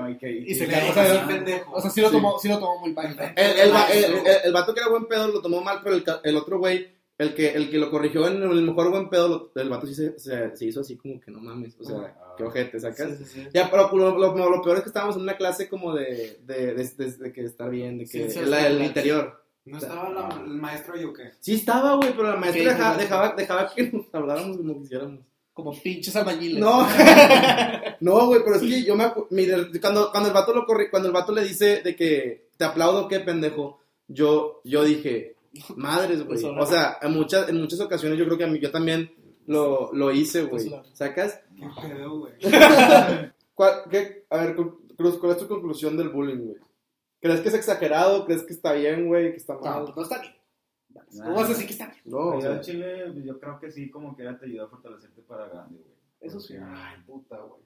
[0.48, 1.72] Y se cagó, O sea, pendejo.
[1.74, 3.16] O sea, sí lo tomó, sí lo tomó muy mal.
[3.36, 5.96] El, el, va- el, el- el vato que era buen pedo lo tomó mal, pero
[5.96, 9.10] el, ca- el otro güey, el que, el que lo corrigió en el mejor buen
[9.10, 11.76] pedo, lo- el vato sí se, se, se hizo así como que no mames.
[11.80, 12.34] O sea, Ah.
[12.38, 13.10] qué ojete, ¿sacas?
[13.18, 13.48] Sí, sí, sí.
[13.54, 16.40] Ya, pero lo, lo, lo- lo peor es que estábamos en una clase como de,
[16.46, 18.84] de, de, de- de que estar bien, de que Sí, sí, la sí, del claro.
[18.84, 19.44] interior.
[19.64, 21.32] ¿No estaba la- el maestro y o qué?
[21.40, 25.20] Sí estaba, güey, pero la maestra Sí, dejaba, dejaba, dejaba que nos habláramos como quisiéramos.
[25.54, 26.60] Como pinches albañiles.
[26.60, 26.88] No,
[28.00, 30.90] no, güey, pero es que yo me acu- mire, cuando, cuando el vato lo corri,
[30.90, 35.36] cuando el vato le dice de que te aplaudo, qué pendejo, yo, yo dije,
[35.76, 36.44] madres, güey.
[36.46, 39.12] O sea, en muchas, en muchas ocasiones yo creo que a mí, yo también
[39.46, 40.72] lo, lo hice, güey.
[40.94, 41.42] ¿Sacas?
[41.58, 42.34] ¿Qué pedo, güey?
[43.54, 46.58] ¿Cuál- qué- a ver, Cruz, ¿cuál es tu conclusión del bullying, güey?
[47.20, 48.26] ¿Crees que es exagerado?
[48.26, 49.32] ¿Crees que está bien, güey?
[49.32, 49.94] ¿Que está mal?
[49.96, 50.34] no está bien.
[50.94, 51.24] Nah.
[51.26, 52.02] ¿Cómo vas a decir que está bien?
[52.06, 55.22] No, o sea, Chile, yo creo que sí, como que era te ayudó a fortalecerte
[55.22, 55.96] para grande, güey.
[56.22, 56.56] Eso sí.
[56.62, 57.62] Ay, puta, güey.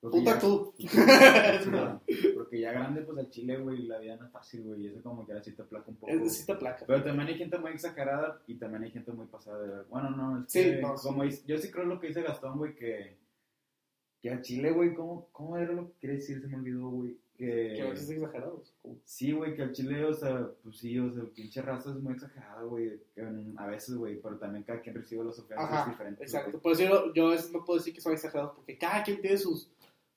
[0.00, 0.74] porque Puta ya- tú.
[1.70, 2.02] No,
[2.34, 4.82] Porque ya grande, pues al Chile, güey, la vida no es fácil, güey.
[4.82, 6.12] Y eso como que ahora sí te placa un poco.
[6.12, 6.84] Es sí te placa.
[6.86, 9.84] Pero también hay gente muy exagerada y también hay gente muy pasada de ver.
[9.88, 11.08] Bueno, no, es Sí, que no, sí.
[11.08, 13.16] como dice- yo sí creo lo que dice Gastón, güey, que,
[14.22, 16.40] que al Chile, güey, ¿cómo, ¿cómo era lo que quiere decir?
[16.40, 17.18] Se me olvidó, güey.
[17.36, 18.62] Que, Que a veces es exagerado.
[18.82, 21.96] Como- Sí, güey, que al Chile, o sea, pues sí, o sea, pinche raza es
[21.96, 23.00] muy exagerada, güey.
[23.56, 26.22] A veces, güey, pero también cada quien recibe los ofensas Ajá, diferentes.
[26.32, 26.58] exacto.
[26.58, 29.20] Por eso yo, yo a veces no puedo decir que son exagerados porque cada quien
[29.20, 29.68] tiene sus,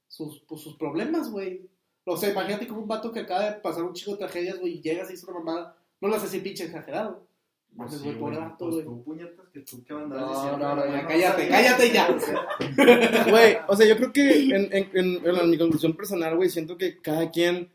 [0.08, 1.68] sus, pues, sus problemas, güey.
[2.06, 4.76] O sea, imagínate como un vato que acaba de pasar un chico de tragedias, güey,
[4.78, 7.28] y llegas y dice una mamada, no lo haces así pinche exagerado.
[7.78, 10.58] Pues Mames, sí, güey, vato, Pues tú, puñetas, que tú qué andas No, diciendo.
[10.58, 12.18] no, no, ya No cállate, cállate ya.
[13.30, 16.78] Güey, o sea, yo creo que en, en, en- en mi conclusión personal, güey, siento
[16.78, 17.70] que cada quien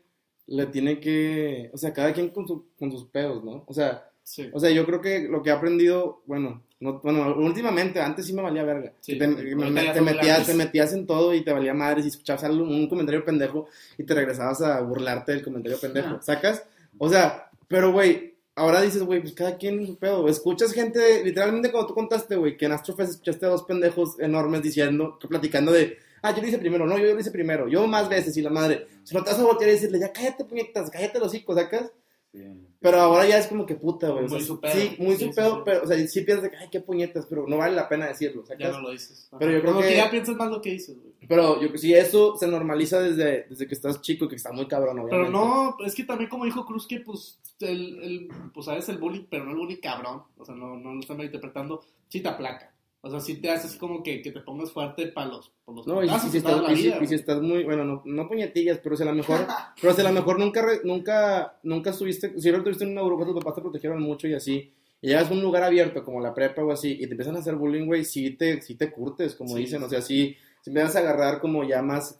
[0.47, 3.63] le tiene que, o sea, cada quien con, su, con sus pedos, ¿no?
[3.67, 4.49] O sea, Sí.
[4.51, 8.33] o sea, yo creo que lo que he aprendido, bueno, no, bueno, últimamente, antes sí
[8.33, 8.91] me valía verga.
[8.99, 12.07] Sí, te, me- me- te metías, te metías en todo y te valía madres y
[12.09, 13.67] escuchabas algo, un comentario pendejo
[13.99, 16.19] y te regresabas a burlarte del comentario pendejo.
[16.21, 16.63] ¿sacas?
[16.97, 20.27] O sea, Pero, güey, ahora dices, güey, pues cada quien en su pedo.
[20.27, 24.63] Escuchas gente, literalmente cuando tú contaste, güey, que en Astrofest escuchaste a dos pendejos enormes
[24.63, 28.09] diciendo, platicando de, ah, yo lo hice primero, no, yo lo hice primero, yo más
[28.09, 28.87] veces y la madre.
[29.03, 31.91] Si no te vas a voltear y decirle, ya cállate, puñetas, cállate los hijos, sacas.
[32.35, 32.67] Sí.
[32.81, 34.25] Pero ahora ya es como que puta, güey.
[34.25, 34.73] o Muy sea, su pedo.
[34.73, 35.61] Sí, muy Sí, su sí, pedo, sí.
[35.65, 38.43] pero, o sea, sí piensas que, ay, qué puñetas, pero no vale la pena decirlo,
[38.59, 39.27] Ya no lo dices.
[39.39, 41.13] Pero yo creo Como que- ya piensas más lo que dices, güey.
[41.27, 44.99] Pero yo si eso se normaliza desde, desde que estás chico, que está muy cabrón,
[44.99, 45.15] obviamente.
[45.17, 48.97] Pero no, es que también como dijo Cruz que pues el, el pues sabes el
[48.99, 52.29] bullying, pero no el bullying cabrón, o sea, no, no lo están malinterpretando, sí te
[52.29, 52.71] aplaca.
[53.05, 55.51] O sea, sí te hace así como que, que te pongas fuerte para los,
[55.85, 58.79] No, y, si, estás, y si- vida, y si estás muy, bueno, no, no puñetillas,
[58.79, 59.41] pero si a lo mejor,
[59.81, 63.25] pero si a lo mejor nunca, nunca, nunca estuviste, si no estuviste en una burbuja,
[63.25, 66.33] tus papás te protegieron mucho y así, y llegas a un lugar abierto como la
[66.33, 69.35] prepa o así, y te empiezan a hacer bullying, güey, sí te, sí te curtes,
[69.35, 69.85] como Sí, dicen, sí.
[69.85, 72.17] o sea, sí, si empiezas a agarrar como ya más.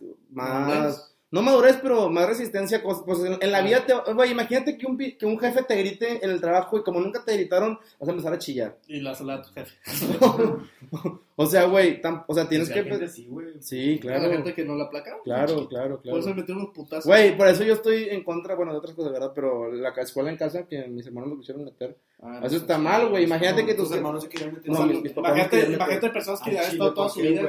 [1.36, 4.95] No madurez, pero más resistencia, pues en, en la vida te, güey, imagínate que un,
[4.97, 8.07] pi- que un jefe te grite en el trabajo y como nunca te gritaron, vas
[8.07, 8.77] a empezar a chillar.
[8.88, 9.75] Y la sala de tu jefe.
[11.36, 13.53] o sea, güey, o sea, tienes que, gente güey.
[13.59, 14.19] sí, Claro.
[14.21, 14.33] claro.
[14.36, 15.17] gente que no la aplaca.
[15.23, 17.05] Claro, claro, Por eso me metieron unos putazos.
[17.05, 19.31] Güey, por eso yo estoy en contra, bueno, de otras cosas, ¿verdad?
[19.36, 21.97] Pero la escuela en casa, que mis hermanos lo quisieron meter.
[22.21, 23.25] Ah, Eso está mal, güey.
[23.25, 24.71] Imagínate que tus tus hermanos se querían meter.
[24.71, 27.41] No, imagínate, imagínate personas que ya han estado toda ¿por su vida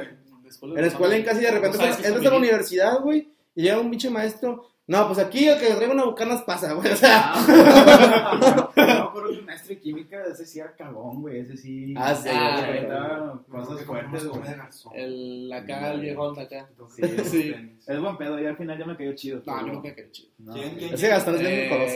[0.61, 3.27] en la escuela en casa y de repente entras a la universidad, güey,
[3.57, 4.65] y llega un pinche maestro.
[4.87, 6.93] No, pues aquí el que traiga una bucanas pasa, güey.
[6.93, 8.71] O sea, No,
[9.13, 11.39] pero un maestro de química, ese sí era cagón, güey.
[11.39, 11.93] Ese sí.
[11.97, 14.41] Ah, sí, Ah, Cosas fuertes, güey.
[14.93, 16.69] El acá, el viejón de acá.
[16.95, 17.53] Sí, Sí.
[17.85, 19.41] Es buen pedo, y al final ya me cayó chido.
[19.45, 20.29] No, pero- nunca me quedó chido.
[20.37, 20.93] No, ¿Quién, quién?
[20.93, 21.95] ese Gastón es bien Eh, coloso.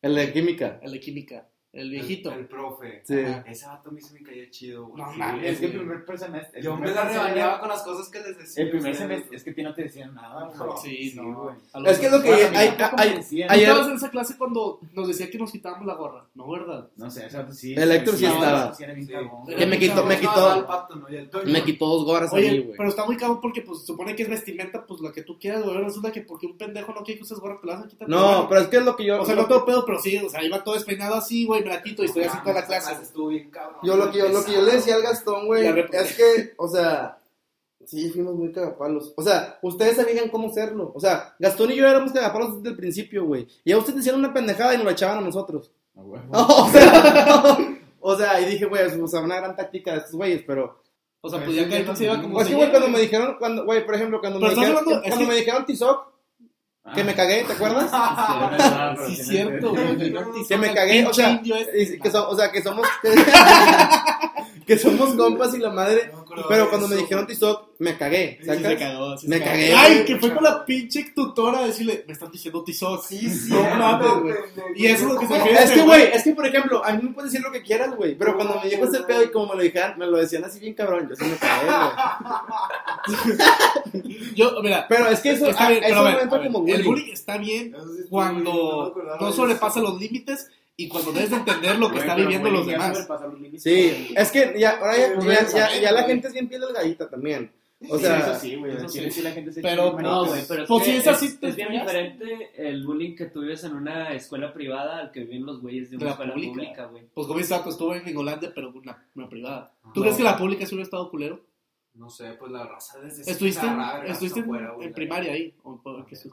[0.00, 0.78] El de química.
[0.80, 1.46] El de química.
[1.70, 2.32] El viejito.
[2.32, 3.02] El, el profe.
[3.04, 3.20] Sí.
[3.20, 3.44] Ajá.
[3.46, 5.02] Ese vato a mí se me caía chido, güey.
[5.02, 6.58] No Sí, Es que el primer semestre.
[6.58, 8.64] el Yo me primer la semestre- rebañaba con las cosas que les decía.
[8.64, 10.70] El primer semestre, es que a ti no te decían nada, güey.
[10.82, 11.42] Sí, no.
[11.42, 11.56] güey.
[11.86, 12.56] Es que es lo que hay, me
[12.96, 13.48] hay- decían.
[13.48, 16.24] ¿Tú ayer- estabas en esa clase cuando nos decía que nos quitábamos la gorra?
[16.34, 16.88] No, ¿verdad?
[16.96, 17.74] No sé, o sea, sí.
[17.74, 18.72] El Héctor sí estaba.
[18.76, 20.66] Que me quitó- me quitó-
[21.44, 22.76] me quitó dos gorras a mí, Oye, güey.
[22.76, 25.62] pero está muy cabrón porque pues supone que es vestimenta, pues lo que tú quieras,
[25.62, 25.76] güey.
[25.84, 28.08] Resulta que porque un pendejo no quiere que uses gorra, te la vas a quitar.
[28.08, 29.20] No, pero es que es lo que yo.
[29.20, 31.82] O sea, no tengo pedo, pero sí, o sea, iba todo despeinado así, güey, la
[31.82, 32.92] quito y estoy así toda la clase.
[33.02, 33.78] Estuvo bien cabrón.
[33.82, 36.68] Yo lo que yo, lo que yo le decía al Gastón, güey, es que, o
[36.68, 37.18] sea,
[37.84, 39.12] sí, fuimos muy cagapalos.
[39.16, 40.92] O sea, ustedes sabían cómo serlo.
[40.94, 43.46] O sea, Gastón y yo éramos cagapalos desde el principio, güey.
[43.64, 45.72] Y a ustedes decían una pendejada y nos la echaban a nosotros.
[45.96, 46.20] Ah, güey.
[46.32, 47.58] o sea,
[48.00, 50.80] o sea, y dije, güey, o sea, una gran táctica de estos güeyes, pero...
[51.20, 52.88] O sea, pues ya sí, que ya se iba no- como Pues se güey, cuando
[52.88, 55.66] me dijeron, cuando, güey, por ejemplo, cuando, me dijeron, hablando- es cuando que- me dijeron
[55.66, 56.12] Tizoc,
[56.94, 57.90] que me cagué, ¿te acuerdas?
[59.06, 60.14] Sí, es cierto, güey.
[60.48, 62.86] que me cagué, sea, que so- o sea, que somos...
[64.68, 66.12] que somos compas y la madre...
[66.14, 70.04] No Pero cuando me dijeron Tizoc, me cagué, se cagó, Me se cagué, Ay, güey.
[70.04, 73.02] que fue con la pinche tutora a decirle, me están diciendo tizoc.
[73.04, 73.50] Sí, sí.
[73.50, 74.34] No mames, güey.
[74.76, 75.64] Y eso es lo que se refiere.
[75.64, 77.96] Es que, güey, es que, por ejemplo, a mí me puedes decir lo que quieras,
[77.96, 78.14] güey.
[78.16, 80.60] Pero cuando me dijo ese pedo y como me lo dijeron, me lo decían así
[80.60, 83.38] bien cabrón, yo sí me cagué, güey.
[84.34, 86.72] Yo, mira, Pero es que eso, está a- bien, eso ver, no ver, como el
[86.82, 86.84] bullying.
[86.84, 87.74] bullying está bien
[88.10, 90.50] cuando no no sobrepasa los límites
[90.80, 93.06] y cuando debes de entender lo que están viviendo los demás.
[93.58, 97.50] Sí, es que ya, ahora ya, ya, ya, la gente es bien piel delgadita también.
[97.90, 98.72] O Sí, sea, eso sí, güey.
[98.72, 98.98] eso al sí.
[98.98, 101.36] chile sí la gente se Pero, no, güey, pero es, Pues que sí, es así,
[101.38, 105.20] te es bien diferente el bullying que tú vives en una escuela privada al que
[105.20, 106.52] viven los güeyes de una la escuela pública.
[106.54, 107.04] pública, güey.
[107.14, 109.72] Pues como dices, pues estuve en Gringolandia, pero una, una privada.
[109.94, 110.02] ¿Tú No.
[110.02, 111.40] crees que la pública sí hubiera estado culero?
[111.98, 115.52] No sé, pues la raza desde ¿Estuviste en, hasta estuviste en, primaria ahí?
[115.64, 115.74] ¿O
[116.10, 116.30] estuviste?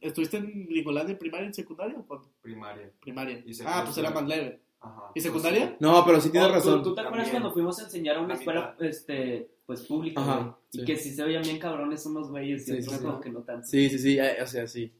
[0.00, 2.28] ¿Estuviste en Gringolandia en primaria, en secundaria o cuándo?
[2.42, 2.90] Primaria.
[3.00, 3.42] Primaria.
[3.46, 4.60] Y Ah, pues era más leve.
[4.78, 5.10] Ajá.
[5.14, 5.74] ¿Y secundaria?
[5.80, 6.82] no, pero sí tienes Oh, ¿tú- razón.
[6.82, 7.42] ¿Tú, te acuerdas También.
[7.42, 10.82] cuando fuimos a enseñar a una La escuela este, pues pública, Ajá, sí.
[10.82, 13.22] Y que si se veían bien cabrones unos güeyes y Sí, otros sí, como sí.
[13.22, 13.66] que no tanto.
[13.66, 14.92] Sí, sí, sí, eh, o sea, sí.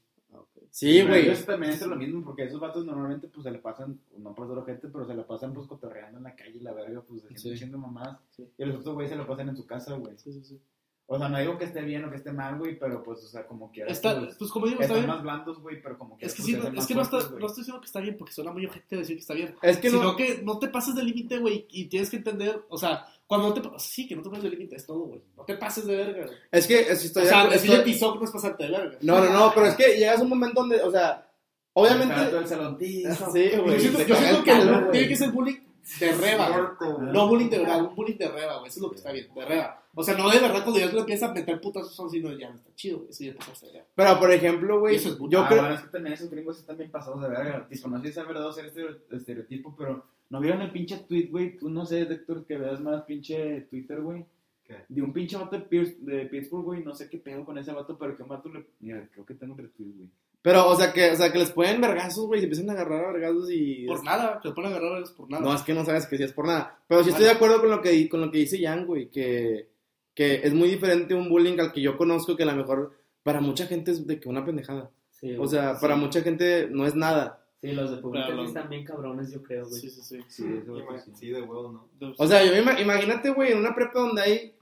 [0.77, 1.27] Sí, güey.
[1.31, 4.47] Eso también es lo mismo, porque esos vatos normalmente pues se le pasan, no por
[4.47, 7.23] ser gente, pero se la pasan pues cotorreando en la calle y la verga, pues
[7.23, 7.29] Sí.
[7.31, 8.19] diciendo chingo mamás.
[8.33, 8.47] Sí.
[8.59, 10.19] Y los otros güeyes se lo pasan en su casa, güey.
[10.19, 10.61] Sí, sí, sí.
[11.07, 13.29] O sea, no digo que esté bien o que esté mal, güey, pero pues, o
[13.29, 13.91] sea, como quiera.
[13.91, 15.15] Está, pues, pues como digo, está están bien.
[15.15, 17.47] más blandos, güey, pero como que Es que, sí, no- es que no, está, no
[17.47, 19.55] estoy diciendo que está bien porque suena muy ojete decir que está bien.
[19.63, 20.17] Es que sino no.
[20.17, 23.55] que no te pases del límite, güey, y tienes que entender, o sea, cuando no
[23.55, 25.21] te sí, que no te pases del límite, es todo, güey.
[25.37, 26.37] No te pases de verga, güey.
[26.53, 28.71] Es que es, estoy O de sea, acuerdo- decirle estoy- tizoc no es pasarte de
[28.71, 28.99] verga.
[29.03, 31.29] No, no, no, pero es que llegas a un momento donde, o sea,
[31.73, 32.15] obviamente.
[32.31, 33.33] todo el salón, "Tizo".
[33.33, 33.81] Sí, Yo güey.
[33.81, 34.91] siento, te yo siento que güey.
[34.93, 35.57] tiene que ser bullying
[36.01, 36.49] de reba,
[36.79, 37.13] güey.
[37.13, 38.69] No bullying de verdad, un bullying de reba, güey.
[38.69, 39.83] Eso es lo que está bien, de reba.
[39.99, 42.51] O sea, no de verdad cuando ya te empiezas a meter putazos así, no, ya
[42.51, 43.11] no está chido, güey.
[43.11, 43.87] Eso ya empezaste ya.
[43.95, 45.61] Pero, por ejemplo, güey, es yo ah, creo.
[45.63, 47.67] bueno, es que también esos gringos están bien pasados de verga.
[47.69, 50.99] Tipo, no sé si es verdad o ser estereo- estereotipo, pero ¿no vieron el pinche
[51.09, 51.57] tweet, güey?
[51.57, 54.25] Tú no sé, Héctor, que veas más pinche Twitter, güey.
[54.65, 54.75] ¿Qué?
[54.89, 56.83] De un pinche vato de, Piers- de Pittsburgh, güey.
[56.85, 58.67] No sé qué pedo con ese vato, pero que un vato le.
[58.81, 60.11] Mira, creo que tengo tres tweets, güey.
[60.43, 62.73] Pero, o sea, que, o sea, que les ponen vergazos, güey, y se empiezan a
[62.75, 63.85] agarrar a vergazos y...
[63.85, 65.43] Por nada, te ponen a agarrar es por nada.
[65.45, 66.79] No, es que no sabes que sí es por nada.
[66.87, 69.69] Pero sí estoy de acuerdo con lo que, con lo que dice Jan, güey, que,
[70.15, 72.93] que es muy diferente un bullying al que yo conozco que a lo mejor
[73.25, 74.89] para mucha gente es de que una pendejada.
[75.11, 77.45] Sí, O sea, para mucha gente no es nada.
[77.71, 79.81] Sí, los de sí están bien cabrones, yo creo, güey.
[79.81, 80.21] Sí, sí, sí.
[80.29, 82.15] Sí, de huevo, ¿no?
[82.19, 84.55] O sea, yo me ima- imagínate, güey, en una prepa donde hay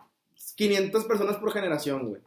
[0.57, 2.23] 500 personas por generación, güey.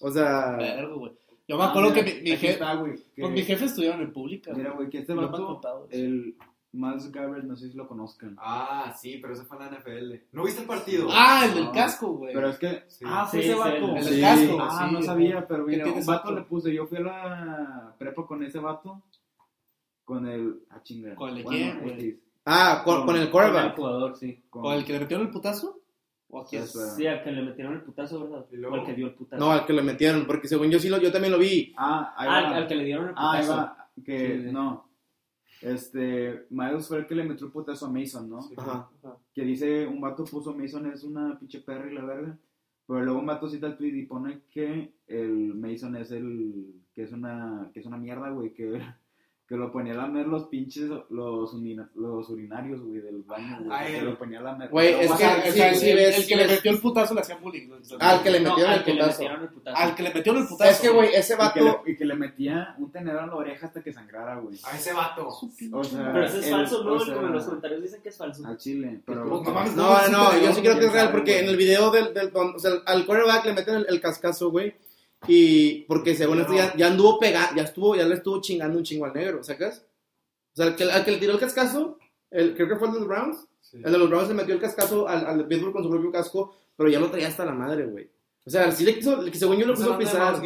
[0.00, 1.12] O sea, Verga, güey.
[1.48, 2.94] Yo me acuerdo Ah, que mira, mi, mi aquí jefe, está, güey.
[2.96, 4.52] que- pues mi jefe estudiaron en pública.
[4.54, 5.88] Mira, güey, que este vato, contado.
[5.90, 6.36] el
[6.72, 8.36] Miles Garrett, no sé si lo conozcan.
[8.38, 10.24] Ah, sí, pero ese fue en la NFL.
[10.32, 11.08] ¿No viste el partido?
[11.10, 11.72] Ah, el del No.
[11.72, 12.34] casco, güey.
[12.34, 12.82] Pero es que.
[12.88, 13.04] Sí.
[13.08, 13.76] Ah, fue Sí, ese vato.
[13.76, 14.10] el- el Sí.
[14.10, 14.58] del casco.
[14.60, 16.32] Ah, sí, no sabía, pero ¿Qué mira, un vato?
[16.34, 16.74] le puse.
[16.74, 19.00] Yo fui a la prepa con ese vato.
[20.06, 20.60] Con el.
[20.70, 21.14] Ah, chinga.
[21.14, 23.76] ¿Con el de Bueno, quién, ah, con, con el Con el quarterback.
[23.76, 24.42] jugador, sí.
[24.48, 25.80] Con- ¿O el que le metieron el putazo?
[26.30, 26.46] ¿O.
[26.46, 28.46] Sí, al que le metieron el putazo, ¿verdad?
[28.50, 29.44] Y luego- O al que dio el putazo.
[29.44, 31.74] No, al que le metieron, porque según yo sí lo, yo también lo vi.
[31.76, 32.48] Ah, ahí Ah, va.
[32.48, 33.56] al, al que le dieron el Ah, ahí putazo.
[33.60, 33.90] va.
[34.04, 34.52] Que Sí, sí.
[34.52, 34.88] no.
[35.62, 36.46] Este.
[36.50, 38.42] Miles fue el que le metió el putazo a Mason, ¿no?
[38.42, 38.54] Sí.
[38.56, 38.88] Ajá.
[39.34, 42.38] Que dice, un vato puso Mason es una pinche perra y la verga.
[42.86, 46.74] Pero luego un vato cita el tweet y pone que el Mason es el.
[46.94, 47.70] que es una.
[47.72, 48.52] que es una mierda, güey.
[48.52, 48.80] Que,
[49.48, 50.88] que lo ponía a lamer los pinches.
[51.08, 53.68] los, unina- los urinarios, güey, del baño, güey.
[53.70, 54.68] Ah, Que lo ponía a lamer.
[54.70, 56.46] Güey, No, es que- o sí, sea, sí, el, ves, el que ves.
[56.48, 57.68] le metió el putazo le hacían bullying.
[57.68, 57.76] ¿no?
[58.00, 59.22] Al que le No, metieron al el le putazo.
[59.22, 59.76] el putazo.
[59.76, 60.70] Al que le metieron el putazo.
[60.72, 61.82] Es que, güey, ese y, que vato.
[61.84, 64.58] le, y que le metía un tenedor en la oreja hasta que sangrara, güey.
[64.64, 65.28] A ese vato.
[65.28, 66.92] O sea, Pero eso es el- falso, ¿no?
[66.94, 68.44] o sea, Como en los comentarios dicen que es falso.
[68.46, 69.00] Al chile.
[69.06, 69.28] Pero.
[69.28, 69.42] Pues,
[69.76, 72.32] no No, no, yo sí creo que es real porque en el video del, del
[72.32, 74.74] don- o sea, al quarterback le meten el, el cascazo, güey.
[75.28, 78.84] Y porque según esto ya, ya anduvo pegando, ya estuvo, ya le estuvo chingando un
[78.84, 79.84] chingo al negro, ¿sacas?
[80.52, 81.98] O sea, al que, al que le tiró el cascazo,
[82.30, 83.78] el, creo que fue el de los Browns, Sí.
[83.84, 86.12] el de los Browns le metió el cascazo al, al de Pittsburgh con su propio
[86.12, 88.08] casco, pero ya lo traía hasta la madre, güey.
[88.44, 90.40] O sea, sí le quiso, según yo lo quiso pisar.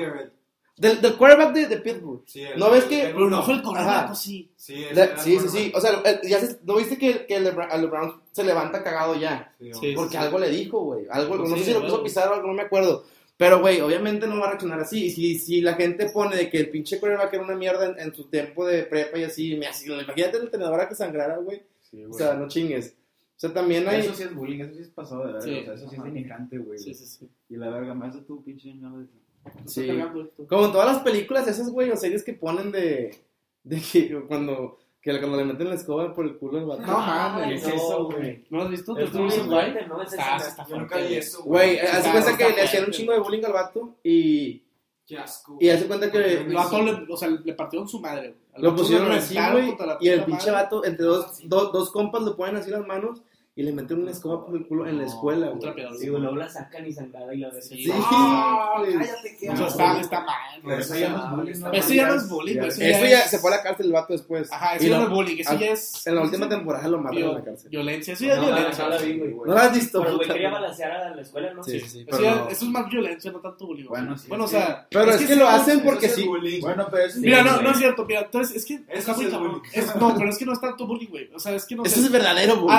[0.77, 2.23] Del, del quarterback de, de Pittsburgh.
[2.27, 4.07] Sí, el- ¿No ves que- el no fue el Ajá.
[4.07, 4.51] pues sí.
[4.57, 5.71] Sí, el sí, sí, sí.
[5.71, 5.75] quarterback.
[5.75, 9.55] O sea, ya se- ¿no viste que, que el de Browns se levanta cagado ya?
[9.61, 9.93] Sí, Sí.
[9.95, 11.05] Porque algo le dijo, güey.
[11.11, 13.05] Algo, Pues no sí, sé si lo quiso pisar o algo, no me acuerdo.
[13.41, 15.07] Pero, güey, obviamente no va a reaccionar así.
[15.07, 17.99] Y si, si la gente pone de que el pinche quarterback era una mierda en,
[17.99, 21.39] en su tiempo de prepa y así, me así, imagínate el entrenador a que sangrara,
[21.39, 21.63] güey.
[21.81, 22.97] Sí, O sea, no chingues.
[23.37, 24.01] O sea, también hay...
[24.01, 25.41] Eso sí es bullying, eso sí es pasado de verga.
[25.41, 25.59] Sí.
[25.59, 26.09] O sea, eso sí es Ajá.
[26.11, 26.79] denigrante, güey.
[26.79, 27.31] Sí, sí, sí.
[27.49, 29.07] Y la verga, me hace tu pinche lo-
[29.65, 29.89] Sí.
[30.47, 33.17] Como en todas las películas esas, güey, o series que ponen de...
[33.65, 34.79] De que cuando...
[35.03, 36.83] Que cuando le meten la escoba por el culo al vato.
[36.83, 37.63] No mames.
[37.63, 38.45] ¿Qué es eso, güey?
[38.51, 38.99] ¿No lo has visto?
[38.99, 40.01] Es ¿Tú lo fuerte, ¿no?
[40.01, 40.37] Ah, escena.
[40.37, 43.45] está Yo nunca vi eso, Güey, hace cuenta que le hacían un chingo de bullying
[43.45, 44.63] al vato y...
[45.07, 45.57] Qué asco.
[45.59, 48.37] Y hace cuenta que El vato le, o sea, le partieron su madre.
[48.53, 48.63] güey.
[48.63, 49.75] Lo pusieron así, güey.
[50.01, 53.23] Y el pinche vato, entre dos, dos, dos compas, le ponen así las manos
[53.57, 55.73] y le meten una escoba por el culo en la escuela, güey.
[55.99, 57.69] Sí, güey, luego la sacan y sangrada y la ves.
[57.69, 57.91] Sí.
[57.93, 58.95] Ah, güey.
[58.95, 59.79] Cállate, qué O sea, asco.
[59.81, 60.81] está, está mal.
[60.81, 62.69] Eso ya no es bullying, Eso ya no es bullying, güey.
[62.69, 64.51] Eso, Eso ya, ya es- se fue a la cárcel el vato después.
[64.53, 65.37] Ajá, eso ya no es bullying.
[65.41, 66.07] Eso ya es.
[66.07, 67.71] En la última ¿cómo se temporada lo mataron en la cárcel.
[67.71, 68.15] Violencia.
[68.15, 68.85] Eso ya es violencia.
[68.85, 69.35] no la vi, güey.
[69.35, 70.03] ¿No lo has visto?
[70.05, 71.65] Güey quería balancear a la escuela, ¿no?
[71.65, 72.05] Sí, sí.
[72.07, 73.89] Eso, eso es más violencia, no tanto bullying.
[73.89, 74.87] Bueno, sí, bueno, o sea.
[74.91, 76.29] Pero es que lo hacen Eso porque es sí.
[76.61, 78.05] Bueno, pero eso Mira, no, no es cierto.
[78.07, 78.75] Mira, entonces es que.
[78.89, 79.63] Eso está muy es cabrón.
[79.73, 81.31] Es- No, pero es que no es tanto bullying, güey.
[81.35, 82.79] O sea, es que no Eso es verdadero, bullying.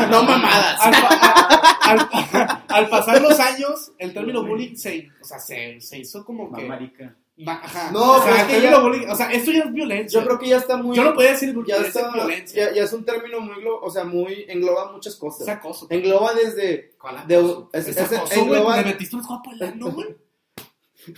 [0.00, 0.80] Al- al No mamadas.
[0.80, 5.98] Al, pa- al- al pasar los años, el término bullying se, o sea, se, se
[5.98, 6.62] hizo como que.
[6.62, 7.16] Mamarica.
[7.38, 7.90] ma- ajá.
[7.92, 9.06] No, o sea, es que término ya- bullying.
[9.08, 10.20] O sea, esto ya es violencia.
[10.20, 10.96] Yo creo que ya está muy.
[10.96, 12.68] Yo no podía decir ya violencia, está, es violencia.
[12.68, 15.48] ya, ya es un término muy, glo- o sea, muy, engloba muchas Es cosas.
[15.48, 15.86] acoso.
[15.90, 17.34] Engloba desde, ¿Cuál de,
[17.72, 18.40] es, Es es- acoso, güey.
[18.60, 20.08] engloba, Le metiste un por el ano, güey.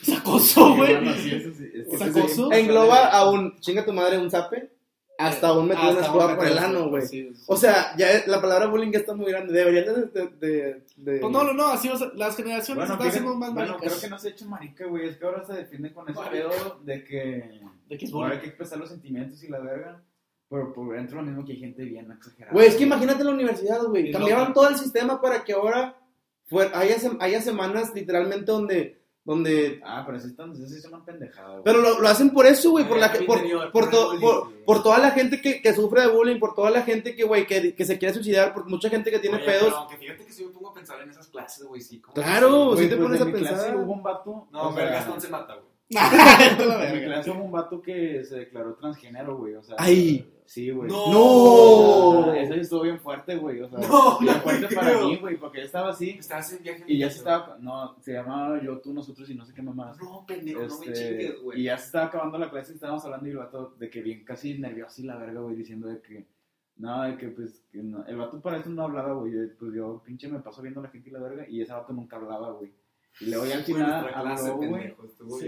[0.00, 0.94] Es acoso, güey.
[0.94, 1.64] Bueno, sí, eso sí.
[1.92, 2.52] Es acoso.
[2.52, 4.70] engloba a un, chinga tu madre, un zape,
[5.28, 7.02] hasta un meter una Hasta escoba un por el ano, güey.
[7.06, 7.42] Sí, sí.
[7.46, 9.52] O sea, ya es- la palabra bullying ya está muy grande.
[9.52, 9.92] Deberían de...
[10.20, 13.34] de, de- de- Pues no, no, no, así, o sea, las generaciones Bueno, están haciendo
[13.34, 13.92] más bueno, maricas.
[13.92, 15.08] creo que no se ha hecho marica, güey.
[15.08, 16.50] Es que ahora se defiende con ese pedo
[16.84, 18.40] de que ¿De qué es ahora hay bullying?
[18.40, 20.02] que expresar los sentimientos y la verga.
[20.48, 22.52] Pero por dentro lo mismo que hay gente bien exagerada.
[22.52, 24.12] Güey, es que imagínate la universidad, güey.
[24.12, 24.60] Cambiaron loco.
[24.60, 25.96] todo el sistema para que ahora
[26.46, 29.01] fuera, haya, sem- haya semanas literalmente donde...
[29.24, 31.62] donde Ah, pero eso, está, eso sí es una pendejada, güey.
[31.64, 34.52] pero lo, lo hacen por eso, güey, por, la, Ay, por, por, por to- por,
[34.64, 37.46] por toda la gente que, que sufre de bullying, por toda la gente que, güey,
[37.46, 39.64] que, que se quiere suicidar, por mucha gente que tiene Oye, pedos.
[39.64, 42.00] pero aunque fíjate que si me pongo a pensar en esas clases, güey, sí.
[42.00, 43.76] como que Claro, Güey, si te pues pones a mi clase pensar.
[43.76, 44.48] hubo un vato.
[44.50, 45.71] No, o pero sea, Gastón se mata, güey.
[45.92, 49.54] Vete a la En mi clase hubo un vato que se declaró transgénero, güey.
[49.54, 50.28] O sea, Ay.
[50.44, 50.90] Sí, güey.
[50.90, 51.12] No.
[51.12, 52.30] No.
[52.32, 53.60] Ah, Eso estuvo bien fuerte, güey.
[53.62, 56.10] O sea, No, bien no fuerte te para mí, güey, porque yo estaba así.
[56.10, 56.84] Estabas en viaje.
[56.86, 57.56] Y ya se estaba.
[57.60, 59.96] No, se llamaba yo, tú, nosotros y no sé qué mamás.
[59.98, 61.60] No, pendejo, no me Este, chingues, güey.
[61.60, 64.02] y ya se estaba acabando la clase y estábamos hablando y el vato de que
[64.02, 66.26] bien casi nervioso y la verga, güey, diciendo de que
[66.76, 69.32] No, de que pues, que no- el vato para eso no hablaba, güey.
[69.58, 71.92] Pues yo, pinche, me paso viendo a la gente y la verga, y ese vato
[71.92, 72.72] nunca hablaba, güey.
[73.20, 74.70] Y luego ya al final nuestra clase, habló, güey.
[74.70, 75.46] pendejo, estuvo Sí.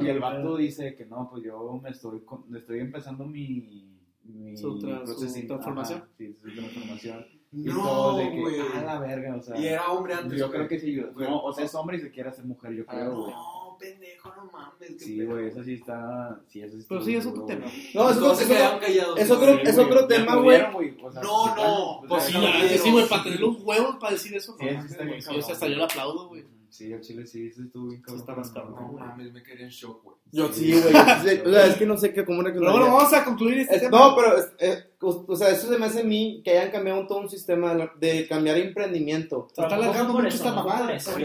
[0.00, 3.88] Y el vato dice que no, pues yo me estoy, con- estoy empezando mi,
[4.24, 5.98] mi Su tra- su procesi- transformación.
[6.00, 7.26] Ajá, sí, su transformación.
[7.52, 8.60] y No, todo de que, güey.
[8.60, 9.58] a la verga, o sea.
[9.58, 10.38] Y era hombre antes.
[10.38, 12.72] yo creo que sí, yo- no, o sea, es hombre y se quiere hacer mujer,
[12.74, 13.32] yo Ah, creo, güey.
[13.32, 15.02] No, pendejo, no mames.
[15.02, 17.66] Sí, güey, eso sí está, sí, eso sí Pero sí, es otro tema.
[17.94, 19.18] No, es otro, se es otro, callados.
[19.18, 20.96] es otro- Sí, tema, güey.
[21.02, 23.38] o sea, No, sí, no, o pues sea, Sí, no, sí, güey, sí, para tener
[23.40, 23.50] güey.
[23.50, 24.56] un huevo para decir eso.
[24.58, 26.44] Sí, no cabrón, Yo hasta yo le aplaudo, güey.
[26.70, 28.20] Sí, al chile sí, eso estuvo bien cabrón.
[28.20, 28.74] está más cabrón.
[28.80, 30.16] No mames, me quedé en shock, güey.
[30.32, 30.94] Yo sí, güey.
[30.94, 33.82] O sea, es que no sé qué, cómo Pero bueno, vamos a concluir este Es-
[33.82, 33.98] tema.
[33.98, 37.18] no, pero, es- o sea, eso se me hace a mí que hayan cambiado todo
[37.18, 39.48] un sistema de, cambiar emprendimiento.
[39.52, 40.86] Se está alargando mucho eso, esta mamada.
[40.86, 41.18] No, ¿cómo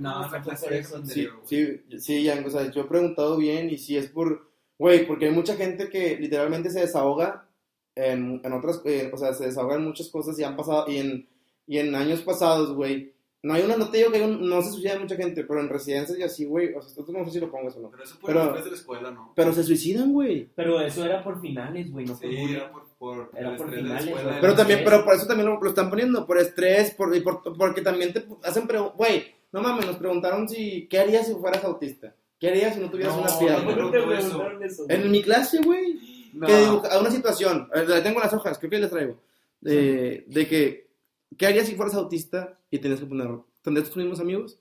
[0.00, 0.90] no está fue clase por de eso.
[0.96, 1.46] Sí, anterior, güey?
[1.46, 5.26] sí, sí, Yang, o sea, yo he preguntado bien y sí es por, güey, porque
[5.26, 7.48] hay mucha gente que literalmente se desahoga
[7.94, 10.96] en, en otras, eh, o sea, se desahoga en muchas cosas y han pasado, y
[10.98, 11.28] en,
[11.66, 13.11] y en años pasados, güey,
[13.42, 15.60] no hay una, no te digo que hay un- no se suicida mucha gente, pero
[15.60, 17.82] en residencias y así, güey, o sea, esto no sé si lo pongo eso o
[17.82, 19.32] no, Pero eso fue Pero- después de la escuela, ¿no?
[19.34, 20.48] pero se suicidan, güey.
[20.54, 22.54] Pero eso era por finales, güey, no por Sí, bullying.
[22.56, 24.38] era por, por Era por estrés de la finales, escuela.
[24.40, 27.42] Pero también, pero por eso también lo, lo están poniendo, por estrés, por, y por-
[27.56, 31.64] porque también te hacen preguntas, güey, no mames, nos preguntaron si, ¿qué harías si fueras
[31.64, 32.14] autista?
[32.38, 33.64] ¿Qué harías si no tuvieras No, una no pierna?
[33.64, 34.28] ¿Por te preguntó eso.
[34.28, 34.86] preguntaron eso?
[34.88, 36.46] En mi clase, güey, No.
[36.46, 39.20] que dibuja- a una situación, eh, tengo en las hojas, creo que les traigo,
[39.60, 40.88] de, de que,
[41.36, 43.28] ¿qué harías si fueras autista y tenías que poner,
[43.62, 44.58] ¿tendrías tus mismos amigos?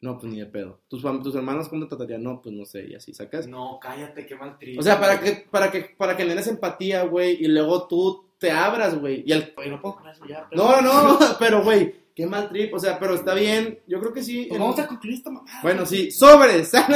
[0.00, 0.82] No, pues ni de pedo.
[0.88, 2.22] ¿Tus, tus hermanos cómo te tratarían?
[2.22, 3.48] No, pues no sé, y así, ¿sacas?
[3.48, 4.78] No, cállate, qué mal triste.
[4.78, 8.50] O sea, para que, para que, para que generes empatía, güey, y luego tú te
[8.50, 10.46] abras, güey, y el Oye, no puedo con eso ya.
[10.50, 14.12] pero- No, no, pero güey, qué mal trip, o sea, pero está bien, yo creo
[14.12, 14.44] que sí.
[14.48, 15.60] Pues en- vamos a concluir esta mamada.
[15.62, 16.70] Bueno, sí, sobres.
[16.72, 16.86] ¿Ya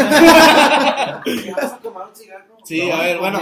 [1.57, 2.57] vas a tomar un cigarro?
[2.65, 3.41] Sí, No, a ver, no, bueno.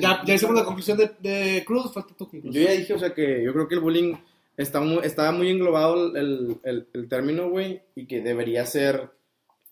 [0.00, 2.64] Ya, ya hicimos la conclusión de, de Cruz, falta tu Yo conclusión.
[2.66, 4.14] ya dije, o sea, que yo creo que el bullying
[4.56, 9.10] está muy, estaba muy englobado el, el, el término, güey, y que debería ser,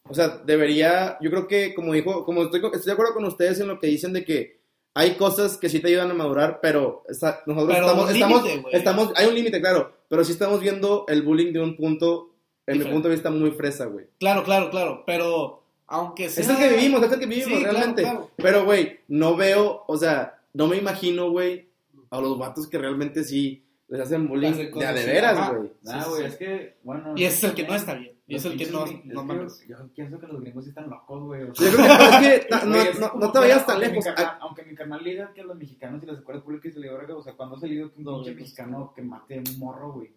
[0.05, 3.61] o sea, debería, yo creo que, como dijo, como estoy, estoy de acuerdo con ustedes
[3.61, 4.61] en lo que dicen de que
[4.95, 9.13] hay cosas que sí te ayudan a madurar, pero está- nosotros Pero estamos, estamos, estamos,
[9.17, 12.35] hay un límite, claro, pero sí estamos viendo el bullying de un punto,
[12.67, 12.95] en mi Diferente.
[12.95, 14.07] punto de vista, muy fresa, güey.
[14.19, 15.03] Claro, claro, claro.
[15.07, 16.43] Pero, aunque sea.
[16.45, 18.03] Es el que vivimos, es el que vivimos, Sí, claro, realmente.
[18.03, 18.31] claro.
[18.37, 21.69] Pero, güey, no veo, o sea, no me imagino, güey,
[22.11, 25.71] a los vatos que realmente sí les hacen bullying de cosas a de veras, güey.
[25.83, 27.13] Nah, güey, es que, bueno.
[27.17, 28.17] Y ese es el que no está bien.
[28.29, 28.85] Y es el que no.
[29.07, 29.55] no mames.
[29.59, 31.43] que Yo pienso que los gringos sí están locos, güey.
[31.43, 33.39] o Yo sea, creo que es que no, güey, es no, como no te que,
[33.41, 34.05] vayas tan lejos.
[34.17, 37.17] Ah, Aunque mi carnal diga que los mexicanos y las escuelas públicas se le verga,
[37.17, 40.13] o sea, cuando ha salido que un mexicano que mate un morro, güey.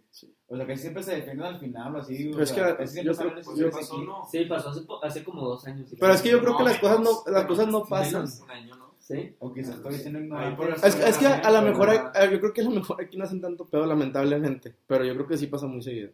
[0.48, 2.26] O sea, que siempre se defienden al final o así.
[2.26, 4.28] Pero o es que yo creo- Pues esos ¿qué güeyes pasó, no?
[4.32, 4.70] Sí, pasó
[5.02, 5.90] hace, como dos años.
[6.00, 8.28] Pero es que yo creo que las cosas no, las cosas no pasan.
[8.44, 8.93] Un año, ¿no?
[9.06, 9.36] Sí.
[9.40, 10.56] O quizás estoy diciendo Ahí ignorante.
[10.56, 13.18] por Es, es que a lo mejor, eh, yo creo que a lo mejor aquí
[13.18, 14.74] no hacen tanto pedo, lamentablemente.
[14.88, 16.12] Pero yo creo que sí pasa muy seguido.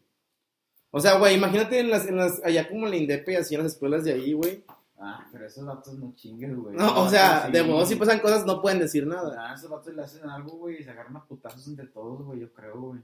[0.89, 3.53] O sea, güey, imagínate en las, en las, allá como en la INDEP y así
[3.53, 4.63] en las escuelas de ahí, güey.
[5.01, 6.75] Ah, pero esos vatos no chingues, güey.
[6.75, 7.51] No, o sea, Sí.
[7.53, 9.33] de modo si pasan cosas no pueden decir nada.
[9.37, 12.39] Ah, esos vatos le hacen algo, güey, y se agarran a putazos entre todos, güey,
[12.41, 12.99] yo creo, güey.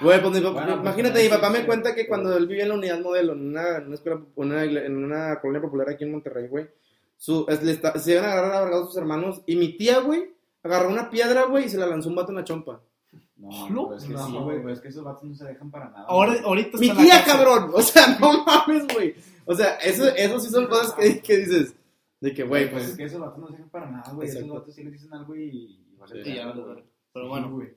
[0.00, 2.46] Güey, pues mi papá- Bueno, pues, imagínate, mi papá sí, me cuenta que cuando él
[2.46, 5.88] vivía en la unidad modelo, en una, en una escuela, una en una colonia popular
[5.88, 6.68] aquí en Monterrey, güey,
[7.16, 10.00] su, es- le está- se iban a agarrar a vergados sus hermanos, y mi tía,
[10.00, 12.80] güey, agarró una piedra, güey, y se la lanzó un vato en la chompa.
[13.36, 14.26] No, No, pero es que no.
[14.26, 16.06] sí, güey, es que esos vatos no se dejan para nada.
[16.08, 16.44] Ahora, güey.
[16.44, 19.14] ahorita Mi tía, cabrón, o sea, no mames, güey.
[19.44, 21.74] O sea, eso, eso sí son cosas que, que dices,
[22.20, 24.28] de que, güey, pues pues, es que esos vatos no se dejan para nada, güey.
[24.28, 25.78] Esos vatos sí les dicen algo y.
[25.98, 26.82] vale Sí, ya, güey.
[27.12, 27.68] Pero Sí, bueno, güey.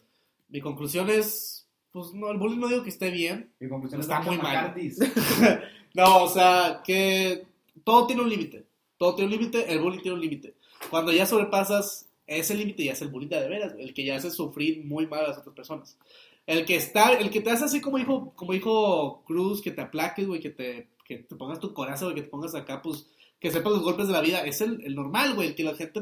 [0.48, 1.68] mi conclusión es.
[1.92, 3.52] Pues no, el bullying no digo que esté bien.
[3.60, 4.74] Mi conclusión Está es muy que mal.
[5.96, 7.48] No, o sea, que
[7.84, 8.66] todo tiene un límite.
[9.00, 10.56] Todo tiene un límite, el bullying tiene un límite.
[10.89, 14.30] Cuando ya sobrepasas ese límite, ya es el bullying de veras, el que ya hace
[14.30, 15.97] sufrir muy mal a las otras personas.
[16.45, 19.82] El que está, el que te hace así como dijo, como dijo Cruz, que te
[19.82, 23.08] aplaques, güey, que te, que te pongas tu coraza, güey, que te pongas acá, pues,
[23.39, 25.76] que sepas los golpes de la vida, es el, el normal, güey, el que la
[25.76, 26.02] gente...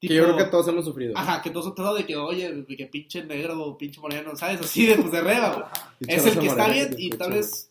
[0.00, 1.14] que yo creo que todos hemos sufrido.
[1.16, 4.60] Ajá, que todos son todos de que, oye, que pinche negro o pinche moreno, ¿sabes?
[4.60, 6.16] Así de, pues, de reba, güey.
[6.16, 7.66] Es el que está bien y tal vez...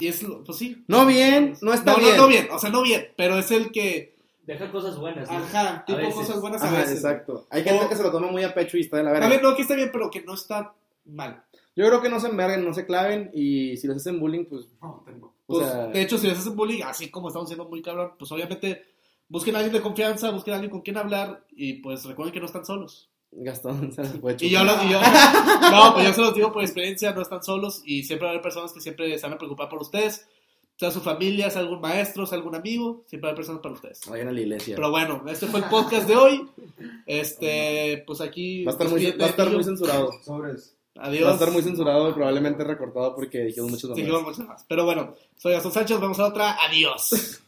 [0.00, 0.82] Y es, lo- pues sí.
[0.88, 2.16] No bien, no está no, bien.
[2.16, 4.14] No, no bien, o sea, no bien, pero es el que...
[4.46, 5.30] Deja cosas buenas.
[5.30, 5.36] ¿no?
[5.36, 6.96] Ajá, tipo cosas buenas a Ajá, veces.
[6.96, 7.46] exacto.
[7.50, 9.28] Hay gente O- que se lo toma muy a pecho y está de la verga.
[9.28, 10.72] bien, no, que está bien, pero que no está
[11.04, 11.42] mal.
[11.76, 14.66] Yo creo que no se enverguen, no se claven y si les hacen bullying, pues,
[14.82, 15.34] No, tengo.
[15.46, 18.12] o Pues, sea, de hecho, si les hacen bullying, así como estamos siendo muy cabrón,
[18.18, 18.82] pues obviamente
[19.28, 22.40] busquen a alguien de confianza, busquen a alguien con quien hablar y pues recuerden que
[22.40, 23.08] no están solos.
[23.32, 25.00] Gastón se las Y yo, lo, y yo-
[25.70, 28.32] no, pues yo se los digo por experiencia, no están solos y siempre va a
[28.34, 30.26] haber personas que siempre se van a preocupar por ustedes.
[30.76, 34.00] sea su familia, sea algún maestro, sea algún amigo, siempre hay personas para ustedes.
[34.08, 34.74] Vayan a la iglesia.
[34.76, 36.48] Pero bueno, este fue el podcast de hoy.
[37.06, 38.64] Este, pues aquí.
[38.64, 40.10] Va a estar muy, va a estar muy censurado.
[40.24, 40.74] Sobres.
[40.96, 41.26] Adiós.
[41.26, 44.22] Va a estar muy censurado y probablemente recortado porque dijimos muchos Sí, nombres.
[44.38, 44.64] muchas más.
[44.68, 46.56] Pero bueno, soy Gastón Sánchez, vamos a otra.
[46.66, 47.40] Adiós.